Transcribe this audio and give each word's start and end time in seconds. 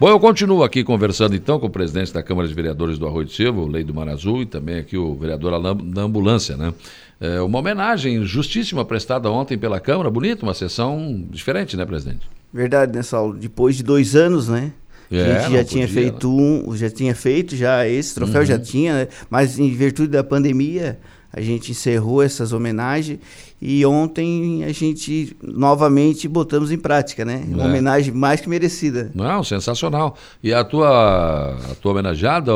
Bom, 0.00 0.08
eu 0.08 0.18
continuo 0.18 0.64
aqui 0.64 0.82
conversando 0.82 1.36
então 1.36 1.60
com 1.60 1.66
o 1.66 1.70
presidente 1.70 2.10
da 2.10 2.22
Câmara 2.22 2.48
de 2.48 2.54
Vereadores 2.54 2.98
do 2.98 3.06
Arroio 3.06 3.26
de 3.26 3.34
Silva, 3.34 3.60
o 3.60 3.66
Lei 3.66 3.84
do 3.84 3.92
Mar 3.92 4.08
Azul, 4.08 4.40
e 4.40 4.46
também 4.46 4.78
aqui 4.78 4.96
o 4.96 5.14
vereador 5.14 5.52
Alain 5.52 5.76
da 5.90 6.00
Ambulância, 6.00 6.56
né? 6.56 6.72
É 7.20 7.38
uma 7.42 7.58
homenagem 7.58 8.24
justíssima 8.24 8.82
prestada 8.82 9.30
ontem 9.30 9.58
pela 9.58 9.78
Câmara, 9.78 10.08
bonita, 10.08 10.42
uma 10.42 10.54
sessão 10.54 11.22
diferente, 11.28 11.76
né, 11.76 11.84
presidente? 11.84 12.26
Verdade, 12.50 12.96
né, 12.96 13.02
Saulo? 13.02 13.34
Depois 13.34 13.76
de 13.76 13.82
dois 13.82 14.16
anos, 14.16 14.48
né? 14.48 14.72
É, 15.10 15.20
a 15.20 15.40
gente 15.40 15.52
já 15.52 15.64
tinha 15.64 15.86
podia, 15.86 16.02
feito 16.02 16.28
né? 16.34 16.62
um, 16.66 16.76
já 16.76 16.88
tinha 16.88 17.14
feito 17.14 17.54
já 17.54 17.86
esse 17.86 18.14
troféu, 18.14 18.40
uhum. 18.40 18.46
já 18.46 18.58
tinha, 18.58 18.94
né? 18.94 19.08
mas 19.28 19.58
em 19.58 19.70
virtude 19.70 20.08
da 20.08 20.24
pandemia, 20.24 20.98
a 21.32 21.40
gente 21.40 21.70
encerrou 21.70 22.22
essas 22.22 22.52
homenagens 22.52 23.18
e 23.62 23.84
ontem 23.86 24.64
a 24.64 24.72
gente 24.72 25.36
novamente 25.42 26.26
botamos 26.26 26.72
em 26.72 26.78
prática, 26.78 27.24
né? 27.24 27.44
Uma 27.46 27.64
é. 27.64 27.66
homenagem 27.66 28.12
mais 28.12 28.40
que 28.40 28.48
merecida. 28.48 29.10
Não, 29.14 29.44
sensacional. 29.44 30.16
E 30.42 30.52
a 30.52 30.64
tua, 30.64 31.56
a 31.70 31.74
tua 31.80 31.92
homenageada 31.92 32.52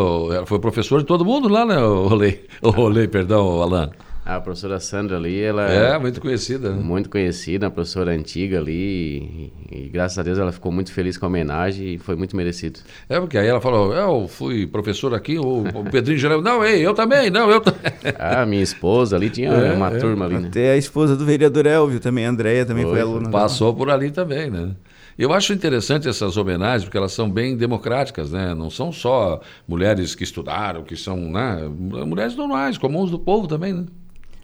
foi 0.46 0.58
professor 0.58 1.00
de 1.00 1.06
todo 1.06 1.24
mundo 1.24 1.48
lá, 1.48 1.64
né? 1.64 1.78
O 1.78 2.08
Rolei, 2.08 2.46
o 2.62 2.70
Rolei 2.70 3.06
perdão, 3.06 3.62
Alan. 3.62 3.90
A 4.24 4.40
professora 4.40 4.80
Sandra 4.80 5.18
ali, 5.18 5.38
ela 5.38 5.70
é 5.70 5.98
muito 5.98 6.18
conhecida. 6.18 6.70
Né? 6.70 6.82
Muito 6.82 7.10
conhecida, 7.10 7.66
uma 7.66 7.70
professora 7.70 8.10
antiga 8.12 8.58
ali. 8.58 8.72
E, 8.72 9.52
e, 9.70 9.88
graças 9.90 10.18
a 10.18 10.22
Deus 10.22 10.38
ela 10.38 10.50
ficou 10.50 10.72
muito 10.72 10.90
feliz 10.92 11.18
com 11.18 11.26
a 11.26 11.28
homenagem 11.28 11.94
e 11.94 11.98
foi 11.98 12.16
muito 12.16 12.34
merecido. 12.34 12.80
É, 13.06 13.20
porque 13.20 13.36
aí 13.36 13.46
ela 13.46 13.60
falou: 13.60 13.92
eu 13.92 14.26
fui 14.26 14.66
professor 14.66 15.12
aqui, 15.12 15.38
o, 15.38 15.64
o 15.74 15.84
Pedrinho 15.90 16.18
Geraldo. 16.18 16.42
Não, 16.42 16.64
ei, 16.64 16.80
eu 16.80 16.94
também, 16.94 17.28
não, 17.28 17.50
eu 17.50 17.60
também. 17.60 17.92
Ah, 18.18 18.46
minha 18.46 18.62
esposa 18.62 19.16
ali 19.16 19.28
tinha 19.28 19.50
é, 19.50 19.72
uma 19.72 19.88
é. 19.88 19.98
turma 19.98 20.24
ali, 20.24 20.38
né? 20.38 20.48
Até 20.48 20.72
a 20.72 20.76
esposa 20.76 21.16
do 21.16 21.24
vereador 21.24 21.66
Elvio 21.66 22.00
também, 22.00 22.24
a 22.24 22.30
Andréia 22.30 22.64
também 22.64 22.84
foi, 22.84 22.92
foi 22.92 23.00
aluna. 23.02 23.28
Passou 23.28 23.72
dela. 23.72 23.78
por 23.78 23.90
ali 23.90 24.10
também, 24.10 24.50
né? 24.50 24.70
Eu 25.18 25.32
acho 25.32 25.52
interessante 25.52 26.08
essas 26.08 26.36
homenagens, 26.36 26.84
porque 26.84 26.96
elas 26.96 27.12
são 27.12 27.30
bem 27.30 27.56
democráticas, 27.56 28.32
né? 28.32 28.54
Não 28.54 28.70
são 28.70 28.90
só 28.90 29.40
mulheres 29.68 30.14
que 30.14 30.24
estudaram, 30.24 30.82
que 30.82 30.96
são 30.96 31.16
né? 31.16 31.68
mulheres 32.06 32.34
normais, 32.34 32.78
comuns 32.78 33.10
do 33.10 33.18
povo 33.18 33.46
também, 33.46 33.72
né? 33.72 33.84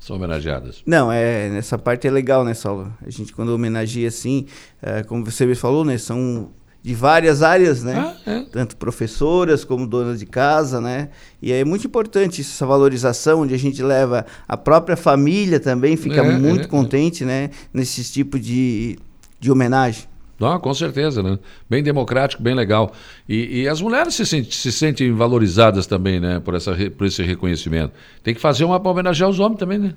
São 0.00 0.16
homenageadas. 0.16 0.82
Não, 0.86 1.12
é, 1.12 1.50
nessa 1.50 1.78
parte 1.78 2.08
é 2.08 2.10
legal, 2.10 2.42
né, 2.42 2.54
Saulo? 2.54 2.92
A 3.06 3.10
gente 3.10 3.34
quando 3.34 3.50
homenageia 3.50 4.08
assim, 4.08 4.46
é, 4.82 5.02
como 5.02 5.24
você 5.24 5.44
me 5.44 5.54
falou, 5.54 5.84
né, 5.84 5.98
são 5.98 6.50
de 6.82 6.94
várias 6.94 7.42
áreas, 7.42 7.82
né? 7.82 7.94
Ah, 8.26 8.30
é. 8.30 8.40
Tanto 8.50 8.76
professoras 8.76 9.64
como 9.64 9.86
donas 9.86 10.18
de 10.18 10.24
casa, 10.24 10.80
né? 10.80 11.10
E 11.42 11.52
é 11.52 11.62
muito 11.62 11.86
importante 11.86 12.40
essa 12.40 12.64
valorização, 12.64 13.42
onde 13.42 13.52
a 13.52 13.58
gente 13.58 13.82
leva 13.82 14.24
a 14.48 14.56
própria 14.56 14.96
família 14.96 15.60
também, 15.60 15.96
fica 15.96 16.22
é, 16.22 16.38
muito 16.38 16.62
é, 16.62 16.64
é. 16.64 16.68
contente, 16.68 17.24
né? 17.24 17.50
Nesse 17.72 18.02
tipo 18.04 18.38
de, 18.38 18.98
de 19.38 19.52
homenagem. 19.52 20.09
Não, 20.40 20.58
com 20.58 20.72
certeza, 20.72 21.22
né? 21.22 21.38
Bem 21.68 21.82
democrático, 21.82 22.42
bem 22.42 22.54
legal. 22.54 22.92
E, 23.28 23.60
e 23.60 23.68
as 23.68 23.82
mulheres 23.82 24.14
se, 24.14 24.24
sente, 24.24 24.54
se, 24.54 24.72
sentem 24.72 25.12
valorizadas 25.12 25.86
também, 25.86 26.18
né? 26.18 26.40
Por, 26.40 26.54
essa, 26.54 26.74
por 26.96 27.06
esse 27.06 27.22
reconhecimento. 27.22 27.92
Tem 28.22 28.32
que 28.32 28.40
fazer 28.40 28.64
uma 28.64 28.80
para 28.80 28.90
homenagear 28.90 29.28
os 29.28 29.38
homens 29.38 29.58
também, 29.58 29.78
né? 29.78 29.92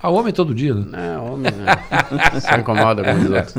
A 0.00 0.08
homem 0.08 0.32
todo 0.32 0.54
dia, 0.54 0.72
né? 0.72 0.84
Não, 0.92 1.34
homem. 1.34 1.50
Se 2.40 2.54
incomoda 2.56 3.02
com 3.02 3.18
os 3.18 3.30
outros. 3.30 3.54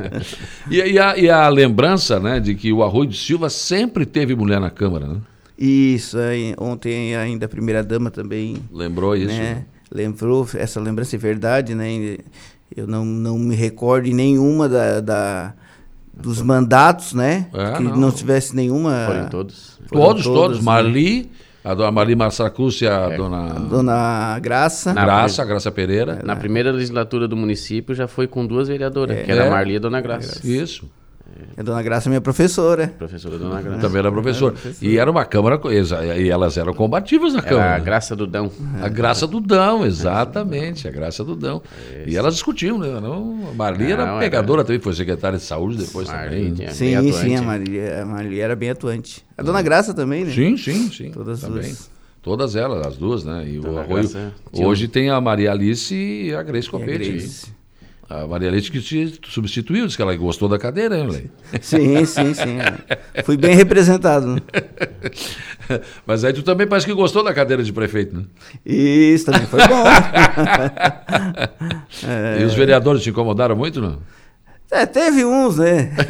e, 0.70 0.76
e, 0.76 0.98
a, 0.98 1.18
e 1.18 1.28
a 1.28 1.46
lembrança, 1.50 2.18
né, 2.18 2.40
de 2.40 2.54
que 2.54 2.72
o 2.72 2.82
Arroio 2.82 3.10
de 3.10 3.18
Silva 3.18 3.50
sempre 3.50 4.06
teve 4.06 4.34
mulher 4.34 4.58
na 4.58 4.70
Câmara, 4.70 5.06
né? 5.06 5.16
Isso, 5.58 6.16
aí, 6.16 6.54
ontem 6.58 7.14
ainda 7.14 7.44
a 7.44 7.48
primeira-dama 7.48 8.10
também... 8.10 8.56
Lembrou 8.72 9.14
isso? 9.14 9.36
Né? 9.36 9.66
Lembrou, 9.92 10.48
essa 10.54 10.80
lembrança 10.80 11.14
é 11.14 11.18
verdade, 11.18 11.74
né? 11.74 12.16
Eu 12.74 12.86
não, 12.86 13.04
não 13.04 13.38
me 13.38 13.54
recordo 13.54 14.06
de 14.06 14.14
nenhuma 14.14 14.68
da, 14.68 15.00
da 15.00 15.54
dos 16.16 16.40
mandatos, 16.40 17.12
né? 17.12 17.48
É, 17.52 17.76
que 17.76 17.82
não. 17.82 17.96
não. 17.96 18.10
tivesse 18.12 18.54
nenhuma. 18.54 19.04
Foram 19.06 19.28
todos. 19.28 19.78
Foram 19.86 20.02
todos, 20.02 20.24
todos. 20.24 20.40
todos. 20.40 20.58
Né? 20.58 20.64
Marli, 20.64 21.30
a 21.64 21.74
dona 21.74 21.90
Marli 21.90 22.14
Marsacruz 22.14 22.80
e 22.80 22.86
a 22.86 23.08
é. 23.10 23.16
dona. 23.16 23.46
A 23.46 23.58
dona 23.58 24.38
Graça. 24.38 24.92
Na 24.92 25.04
Graça, 25.04 25.44
Graça 25.44 25.72
Pereira. 25.72 26.20
Na 26.24 26.36
primeira 26.36 26.70
legislatura 26.70 27.26
do 27.26 27.36
município 27.36 27.94
já 27.94 28.06
foi 28.06 28.26
com 28.26 28.46
duas 28.46 28.68
vereadoras, 28.68 29.16
é. 29.16 29.22
que 29.22 29.32
era 29.32 29.46
a 29.46 29.50
Marli 29.50 29.74
e 29.74 29.76
a 29.76 29.80
dona 29.80 30.00
Graça. 30.00 30.46
Isso. 30.46 30.88
A 31.56 31.62
dona 31.62 31.82
Graça 31.82 32.08
é 32.08 32.10
minha 32.10 32.20
professora. 32.20 32.88
Professora 32.98 33.38
Dona 33.38 33.62
Graça. 33.62 33.80
Também 33.80 33.98
era 33.98 34.10
professora. 34.10 34.54
E 34.80 34.98
era 34.98 35.10
uma 35.10 35.24
Câmara, 35.24 35.60
e 36.18 36.28
elas 36.28 36.56
eram 36.56 36.74
combativas 36.74 37.32
na 37.32 37.42
Câmara. 37.42 37.74
A 37.76 37.78
Graça 37.78 38.16
do 38.16 38.26
Dão. 38.26 38.50
A 38.80 38.88
Graça 38.88 39.26
do 39.26 39.40
Dão, 39.40 39.86
exatamente, 39.86 40.86
a 40.86 40.90
Graça 40.90 41.24
do 41.24 41.34
Dão. 41.34 41.62
E 42.06 42.16
elas 42.16 42.34
discutiam, 42.34 42.78
né? 42.78 42.88
Não, 43.00 43.48
a 43.50 43.54
Marli 43.54 43.92
era 43.92 44.18
pegadora 44.18 44.60
era... 44.60 44.66
também, 44.66 44.80
foi 44.80 44.92
secretária 44.94 45.38
de 45.38 45.44
saúde 45.44 45.78
depois 45.78 46.08
Marli, 46.08 46.50
também. 46.50 46.70
Sim, 46.72 47.12
sim, 47.12 47.36
a 47.36 47.42
Marli, 47.42 47.80
a 47.80 48.04
Marli 48.04 48.40
era 48.40 48.56
bem 48.56 48.70
atuante. 48.70 49.24
A 49.36 49.42
Dona 49.42 49.62
Graça 49.62 49.94
também, 49.94 50.24
né? 50.24 50.32
Sim, 50.32 50.56
sim, 50.56 50.90
sim. 50.90 51.10
Todas 51.10 51.40
também. 51.40 51.62
duas. 51.62 51.90
Todas 52.22 52.56
elas, 52.56 52.86
as 52.86 52.96
duas, 52.96 53.22
né? 53.24 53.46
E 53.46 53.58
o 53.58 53.78
Arroio, 53.78 54.08
Graça, 54.08 54.32
hoje 54.52 54.88
tem 54.88 55.10
a 55.10 55.20
Maria 55.20 55.52
Alice 55.52 55.94
e 55.94 56.34
a 56.34 56.42
Grace 56.42 56.70
Copete. 56.70 57.28
A 58.08 58.26
Maria 58.26 58.50
Leite 58.50 58.70
que 58.70 58.80
te 58.80 59.18
substituiu, 59.28 59.86
disse 59.86 59.96
que 59.96 60.02
ela 60.02 60.14
gostou 60.14 60.48
da 60.48 60.58
cadeira, 60.58 60.98
hein, 60.98 61.08
Lei? 61.08 61.30
Sim, 61.60 62.04
sim, 62.04 62.34
sim. 62.34 62.58
Fui 63.24 63.36
bem 63.36 63.54
representado. 63.54 64.42
Mas 66.06 66.22
aí 66.24 66.32
tu 66.32 66.42
também 66.42 66.66
parece 66.66 66.86
que 66.86 66.92
gostou 66.92 67.24
da 67.24 67.32
cadeira 67.32 67.62
de 67.62 67.72
prefeito, 67.72 68.14
né? 68.16 68.24
Isso, 68.64 69.24
também 69.26 69.46
foi 69.46 69.60
bom. 69.66 69.84
é... 72.06 72.40
E 72.42 72.44
os 72.44 72.54
vereadores 72.54 73.02
te 73.02 73.10
incomodaram 73.10 73.56
muito, 73.56 73.80
não? 73.80 73.98
É, 74.74 74.84
teve 74.86 75.24
uns, 75.24 75.58
né? 75.58 75.92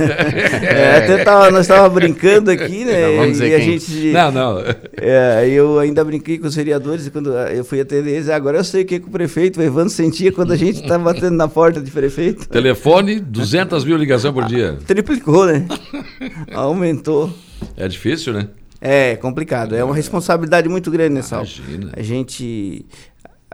é, 0.62 0.97
até 0.97 1.22
tava, 1.22 1.50
nós 1.50 1.62
estávamos 1.66 1.92
brincando 1.92 2.50
aqui, 2.50 2.82
né? 2.86 3.08
Não, 3.08 3.16
vamos 3.16 3.32
dizer 3.32 3.50
e 3.50 3.54
a 3.54 3.58
quem. 3.58 3.78
gente. 3.78 4.12
Não, 4.12 4.32
não. 4.32 4.64
É, 4.97 5.47
eu 5.50 5.78
ainda 5.78 6.02
brinquei 6.02 6.38
com 6.38 6.47
os 6.47 6.54
vereadores 6.54 7.08
quando 7.10 7.30
eu 7.30 7.62
fui 7.62 7.78
atender 7.78 8.12
eles. 8.12 8.30
Agora 8.30 8.56
eu 8.56 8.64
sei 8.64 8.82
o 8.82 8.86
que, 8.86 8.98
que 8.98 9.06
o 9.06 9.10
prefeito, 9.10 9.60
o 9.60 9.62
Evandro, 9.62 9.91
sentia 9.91 10.32
quando 10.32 10.53
a 10.53 10.56
gente 10.56 10.80
estava 10.80 11.04
batendo 11.04 11.36
na 11.36 11.47
porta 11.47 11.78
de 11.78 11.91
prefeito. 11.91 12.48
Telefone, 12.48 13.20
200 13.20 13.84
mil 13.84 13.98
ligações 13.98 14.32
por 14.32 14.47
dia. 14.47 14.78
Triplicou, 14.86 15.47
né? 15.47 15.66
Aumentou. 16.54 17.30
É 17.76 17.86
difícil, 17.86 18.32
né? 18.32 18.48
É 18.80 19.16
complicado. 19.16 19.74
É 19.74 19.84
uma 19.84 19.94
responsabilidade 19.94 20.69
muito 20.69 20.91
grande, 20.91 21.22
Sal? 21.22 21.41
Imagina. 21.41 21.91
A 21.94 22.03
gente 22.03 22.86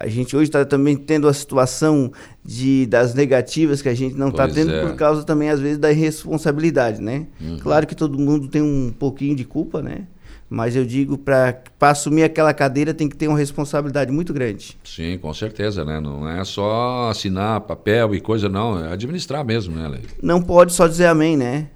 a 0.00 0.09
gente 0.09 0.34
hoje 0.34 0.49
está 0.49 0.65
também 0.65 0.97
tendo 0.97 1.28
a 1.28 1.33
situação 1.34 2.11
de, 2.43 2.87
das 2.87 3.12
negativas 3.12 3.83
que 3.83 3.88
a 3.88 3.94
gente 3.94 4.16
não 4.16 4.31
está 4.31 4.49
tendo 4.49 4.72
é. 4.72 4.81
por 4.81 4.97
causa 4.97 5.22
também, 5.25 5.50
às 5.50 5.61
vezes, 5.61 5.77
da 5.77 5.93
irresponsabilidade, 5.93 7.03
né? 7.03 7.27
Uhum. 7.38 7.59
Claro 7.59 7.87
que 7.87 7.94
todo 7.94 8.19
mundo 8.19 8.49
tem 8.49 8.62
um 8.62 8.91
pouquinho 8.99 9.37
de 9.37 9.44
culpa, 9.44 9.83
né? 9.83 10.06
Mas 10.49 10.75
eu 10.75 10.87
digo, 10.87 11.19
para 11.19 11.62
assumir 11.83 12.25
aquela 12.25 12.53
cadeira 12.55 12.94
tem 12.94 13.09
que 13.11 13.16
ter 13.16 13.28
uma 13.28 13.38
responsabilidade 13.38 14.11
muito 14.11 14.33
grande. 14.33 14.77
Sim, 14.83 15.19
com 15.19 15.33
certeza, 15.34 15.84
né? 15.84 16.00
Não 16.00 16.28
é 16.28 16.43
só 16.44 17.11
assinar 17.11 17.61
papel 17.61 18.15
e 18.15 18.21
coisa, 18.21 18.49
não. 18.49 18.82
É 18.82 18.93
administrar 18.93 19.44
mesmo, 19.44 19.77
né, 19.77 19.87
Lei? 19.87 20.00
Não 20.22 20.41
pode 20.41 20.72
só 20.72 20.88
dizer 20.88 21.06
amém, 21.06 21.37
né? 21.37 21.69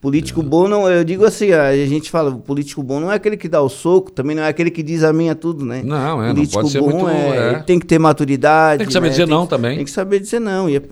Político 0.00 0.42
bom 0.42 0.66
não, 0.66 0.90
eu 0.90 1.04
digo 1.04 1.26
assim, 1.26 1.52
a 1.52 1.76
gente 1.86 2.10
fala, 2.10 2.32
político 2.32 2.82
bom 2.82 3.00
não 3.00 3.12
é 3.12 3.16
aquele 3.16 3.36
que 3.36 3.46
dá 3.46 3.60
o 3.60 3.68
soco, 3.68 4.10
também 4.10 4.34
não 4.34 4.42
é 4.42 4.48
aquele 4.48 4.70
que 4.70 4.82
diz 4.82 5.04
a 5.04 5.12
tudo, 5.38 5.62
né? 5.62 5.82
Não, 5.84 6.24
é, 6.24 6.32
político 6.32 6.56
não 6.56 6.62
pode 6.62 6.72
ser 6.72 6.80
muito, 6.80 7.08
é, 7.10 7.52
é. 7.52 7.58
tem 7.58 7.78
que 7.78 7.84
ter 7.84 7.98
maturidade. 7.98 8.78
Tem 8.78 8.86
que 8.86 8.92
saber 8.94 9.08
né? 9.08 9.10
dizer 9.10 9.26
tem 9.26 9.34
não 9.34 9.46
também. 9.46 9.76
Tem 9.76 9.84
que 9.84 9.90
saber 9.90 10.20
dizer 10.20 10.40
não, 10.40 10.70
e 10.70 10.76
é, 10.76 10.82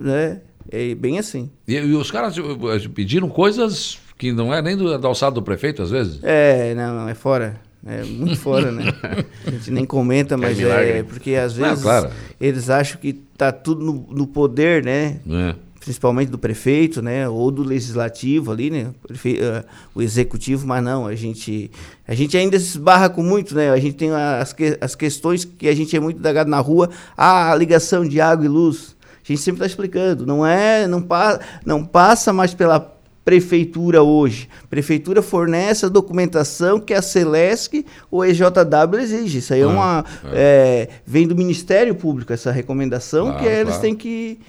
é, 0.71 0.91
é 0.91 0.95
bem 0.95 1.19
assim. 1.19 1.51
E, 1.67 1.75
e, 1.75 1.95
os 1.95 2.11
caras 2.11 2.37
eh, 2.37 2.89
pediram 2.95 3.31
coisas 3.31 3.99
que 4.19 4.31
não 4.31 4.53
é 4.53 4.61
nem 4.61 4.77
do, 4.77 4.99
da 4.99 5.09
alçada 5.09 5.37
do 5.37 5.43
prefeito, 5.43 5.81
às 5.81 5.91
vezes? 5.91 6.21
É, 6.23 6.75
não, 6.75 6.95
não 6.95 7.09
é 7.09 7.15
fora. 7.15 7.59
É 7.87 8.03
muito 8.03 8.37
fora, 8.37 8.71
né? 8.71 8.93
A 9.47 9.51
gente 9.53 9.71
nem 9.71 9.87
comenta, 9.87 10.37
mas 10.37 10.61
é, 10.61 10.99
é 10.99 11.03
porque 11.03 11.35
às 11.35 11.55
vezes 11.55 11.77
não, 11.77 11.83
claro. 11.83 12.11
eles 12.39 12.69
acham 12.69 13.01
que 13.01 13.15
tá 13.15 13.53
tudo 13.53 13.83
no, 13.83 14.07
no 14.11 14.27
poder, 14.27 14.85
né? 14.85 15.21
É 15.27 15.55
principalmente 15.81 16.29
do 16.29 16.39
prefeito, 16.39 17.01
né, 17.01 17.29
ou 17.29 17.51
do 17.51 17.63
legislativo 17.63 18.53
ali, 18.53 18.71
né, 18.71 18.91
uh, 19.11 19.65
o 19.95 20.03
executivo, 20.03 20.67
mas 20.67 20.83
não, 20.83 21.07
a 21.07 21.15
gente, 21.15 21.71
a 22.07 22.15
gente 22.15 22.37
ainda 22.37 22.59
se 22.59 22.67
esbarra 22.67 23.09
com 23.09 23.23
muito, 23.23 23.55
né, 23.55 23.71
a 23.71 23.79
gente 23.79 23.97
tem 23.97 24.11
as, 24.13 24.53
que, 24.53 24.77
as 24.81 24.95
questões 24.95 25.45
que 25.45 25.69
a 25.69 25.75
gente 25.75 25.97
é 25.97 26.01
muito 26.01 26.21
dagado 26.21 26.51
na 26.51 26.61
rua, 26.61 26.91
ah, 27.17 27.53
a 27.53 27.55
ligação 27.55 28.07
de 28.07 28.21
água 28.21 28.45
e 28.45 28.49
luz, 28.49 28.97
a 29.23 29.33
gente 29.33 29.41
sempre 29.41 29.59
está 29.59 29.67
explicando, 29.67 30.27
não 30.27 30.45
é, 30.45 30.87
não, 30.87 31.03
pa, 31.03 31.39
não 31.65 31.85
passa 31.85 32.33
mais 32.33 32.55
pela 32.55 32.99
prefeitura 33.29 34.03
hoje. 34.03 34.49
Prefeitura 34.71 35.21
fornece 35.21 35.85
a 35.85 35.89
documentação 35.91 36.81
que 36.81 36.95
a 36.95 37.03
Celesc 37.03 37.85
ou 38.11 38.23
a 38.23 38.29
EJW 38.31 38.99
exige. 38.99 39.41
Isso 39.41 39.53
aí 39.53 39.61
é 39.61 39.65
ah, 39.65 39.69
uma. 39.69 40.05
É. 40.33 40.33
É, 40.33 40.89
vem 41.05 41.29
do 41.29 41.37
Ministério 41.37 41.95
Público, 41.95 42.33
essa 42.33 42.51
recomendação, 42.51 43.27
claro, 43.27 43.41
que 43.41 43.47
eles 43.47 43.65
claro. 43.65 43.83
têm 43.83 43.95
que, 43.95 44.41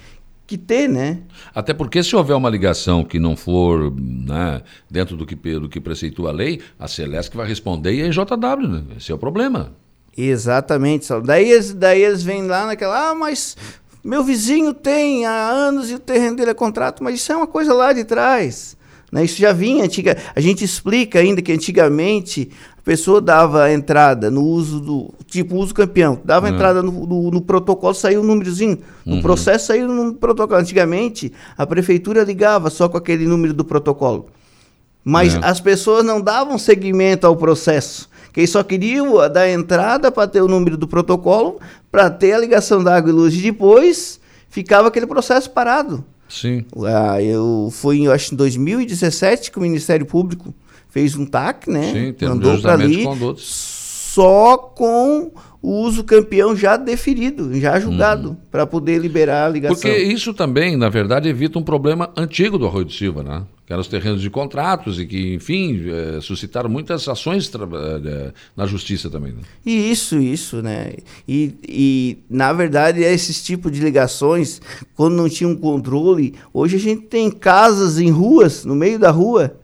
que 0.50 0.58
ter, 0.58 0.88
né? 0.88 1.18
Até 1.54 1.72
porque 1.72 2.02
se 2.02 2.16
houver 2.16 2.34
uma 2.36 2.50
ligação 2.50 3.04
que 3.04 3.20
não 3.20 3.36
for 3.36 3.94
né, 3.96 4.62
dentro 4.90 5.16
do 5.16 5.24
que, 5.24 5.36
do 5.36 5.68
que 5.68 5.80
preceitua 5.80 6.30
a 6.30 6.32
lei, 6.32 6.60
a 6.76 6.88
Celeste 6.88 7.36
vai 7.36 7.46
responder 7.46 7.94
e 7.94 8.02
a 8.02 8.08
JW, 8.08 8.68
né? 8.68 8.82
Esse 8.96 9.12
é 9.12 9.14
o 9.14 9.18
problema. 9.18 9.72
Exatamente, 10.16 11.06
Daí, 11.24 11.56
daí 11.74 12.02
eles 12.02 12.24
vêm 12.24 12.42
lá 12.42 12.66
naquela, 12.66 13.10
ah, 13.10 13.14
mas 13.14 13.56
meu 14.02 14.24
vizinho 14.24 14.74
tem 14.74 15.24
há 15.24 15.50
anos 15.50 15.88
e 15.88 15.94
o 15.94 16.00
terreno 16.00 16.36
dele 16.36 16.50
é 16.50 16.54
contrato, 16.54 17.04
mas 17.04 17.14
isso 17.14 17.30
é 17.30 17.36
uma 17.36 17.46
coisa 17.46 17.72
lá 17.72 17.92
de 17.92 18.02
trás. 18.02 18.76
Né? 19.10 19.24
Isso 19.24 19.40
já 19.40 19.52
vinha 19.52 19.84
antiga. 19.84 20.16
A 20.34 20.40
gente 20.40 20.64
explica 20.64 21.18
ainda 21.18 21.42
que 21.42 21.52
antigamente 21.52 22.50
a 22.78 22.82
pessoa 22.82 23.20
dava 23.20 23.72
entrada 23.72 24.30
no 24.30 24.42
uso 24.42 24.80
do. 24.80 25.14
Tipo, 25.26 25.56
uso 25.56 25.74
campeão. 25.74 26.20
Dava 26.24 26.48
uhum. 26.48 26.54
entrada 26.54 26.82
no, 26.82 26.92
no, 27.06 27.30
no, 27.30 27.42
protocolo, 27.42 27.94
saiu 27.94 28.20
um 28.20 28.24
númerozinho. 28.24 28.78
No 29.04 29.16
uhum. 29.16 29.22
processo 29.22 29.66
saiu 29.66 29.88
no 29.88 30.14
protocolo. 30.14 30.60
Antigamente, 30.60 31.32
a 31.56 31.66
prefeitura 31.66 32.22
ligava 32.22 32.70
só 32.70 32.88
com 32.88 32.96
aquele 32.96 33.26
número 33.26 33.52
do 33.52 33.64
protocolo. 33.64 34.26
Mas 35.04 35.34
é. 35.34 35.40
as 35.42 35.60
pessoas 35.60 36.04
não 36.04 36.20
davam 36.20 36.58
seguimento 36.58 37.26
ao 37.26 37.36
processo. 37.36 38.08
Quem 38.32 38.46
só 38.46 38.62
queria 38.62 39.28
dar 39.28 39.48
entrada 39.48 40.12
para 40.12 40.28
ter 40.28 40.40
o 40.40 40.46
número 40.46 40.76
do 40.76 40.86
protocolo, 40.86 41.58
para 41.90 42.08
ter 42.08 42.32
a 42.32 42.38
ligação 42.38 42.82
da 42.84 42.96
água 42.96 43.10
e 43.10 43.12
luz. 43.12 43.34
E 43.34 43.42
depois 43.42 44.20
ficava 44.48 44.88
aquele 44.88 45.06
processo 45.06 45.50
parado. 45.50 46.04
Sim. 46.30 46.64
Ah, 46.86 47.22
eu 47.22 47.68
fui, 47.72 48.06
eu 48.06 48.12
acho, 48.12 48.32
em 48.32 48.36
2017 48.36 49.50
que 49.50 49.58
o 49.58 49.62
Ministério 49.62 50.06
Público 50.06 50.54
fez 50.88 51.16
um 51.16 51.26
TAC, 51.26 51.68
né? 51.68 51.92
Sim, 51.92 52.26
Mandou 52.26 52.58
para 52.60 52.74
ali 52.74 53.04
só 54.14 54.56
com 54.56 55.30
o 55.62 55.82
uso 55.82 56.02
campeão 56.02 56.56
já 56.56 56.76
deferido, 56.76 57.54
já 57.60 57.78
julgado, 57.78 58.30
uhum. 58.30 58.36
para 58.50 58.66
poder 58.66 58.98
liberar 58.98 59.46
a 59.46 59.48
ligação. 59.48 59.76
Porque 59.76 59.96
isso 59.98 60.32
também, 60.32 60.76
na 60.76 60.88
verdade, 60.88 61.28
evita 61.28 61.58
um 61.58 61.62
problema 61.62 62.10
antigo 62.16 62.58
do 62.58 62.66
Arroio 62.66 62.86
de 62.86 62.96
Silva, 62.96 63.22
né? 63.22 63.42
Que 63.66 63.72
eram 63.72 63.82
os 63.82 63.88
terrenos 63.88 64.20
de 64.20 64.28
contratos 64.30 64.98
e 64.98 65.06
que, 65.06 65.34
enfim, 65.34 65.84
é, 65.90 66.20
suscitaram 66.20 66.68
muitas 66.68 67.06
ações 67.08 67.48
é, 67.54 68.32
na 68.56 68.66
justiça 68.66 69.08
também. 69.08 69.32
Né? 69.32 69.42
E 69.64 69.90
isso, 69.92 70.18
isso, 70.18 70.62
né? 70.62 70.94
E, 71.28 71.54
e, 71.68 72.18
na 72.28 72.52
verdade, 72.52 73.00
esses 73.00 73.42
tipos 73.42 73.70
de 73.70 73.80
ligações, 73.80 74.60
quando 74.96 75.14
não 75.14 75.28
tinha 75.28 75.48
um 75.48 75.56
controle, 75.56 76.34
hoje 76.52 76.76
a 76.76 76.80
gente 76.80 77.02
tem 77.02 77.30
casas 77.30 77.98
em 77.98 78.10
ruas, 78.10 78.64
no 78.64 78.74
meio 78.74 78.98
da 78.98 79.10
rua, 79.10 79.54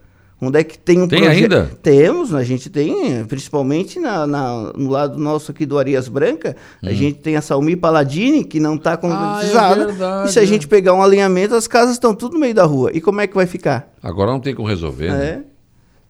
Onde 0.40 0.58
é 0.58 0.64
que 0.64 0.78
tem 0.78 1.00
um 1.00 1.08
Tem 1.08 1.26
ainda? 1.26 1.70
Temos, 1.82 2.34
a 2.34 2.44
gente 2.44 2.68
tem, 2.68 3.24
principalmente 3.24 3.98
na, 3.98 4.26
na, 4.26 4.72
no 4.76 4.90
lado 4.90 5.18
nosso 5.18 5.50
aqui 5.50 5.64
do 5.64 5.78
Arias 5.78 6.08
Branca, 6.08 6.54
hum. 6.82 6.88
a 6.88 6.92
gente 6.92 7.20
tem 7.20 7.36
a 7.36 7.40
Salmi 7.40 7.74
Paladini, 7.74 8.44
que 8.44 8.60
não 8.60 8.74
está 8.74 8.98
concretizada. 8.98 9.88
Ah, 9.98 10.24
é 10.24 10.28
e 10.28 10.32
se 10.32 10.38
a 10.38 10.44
gente 10.44 10.68
pegar 10.68 10.92
um 10.92 11.02
alinhamento, 11.02 11.54
as 11.54 11.66
casas 11.66 11.92
estão 11.92 12.14
tudo 12.14 12.34
no 12.34 12.40
meio 12.40 12.54
da 12.54 12.64
rua. 12.64 12.90
E 12.92 13.00
como 13.00 13.20
é 13.22 13.26
que 13.26 13.34
vai 13.34 13.46
ficar? 13.46 13.90
Agora 14.02 14.30
não 14.30 14.38
tem 14.38 14.54
como 14.54 14.68
resolver, 14.68 15.10
né? 15.10 15.44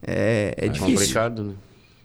É, 0.05 0.55
é, 0.55 0.55
é, 0.57 0.65
é 0.65 0.67
difícil. 0.67 0.97
complicado, 0.97 1.43
né? 1.43 1.53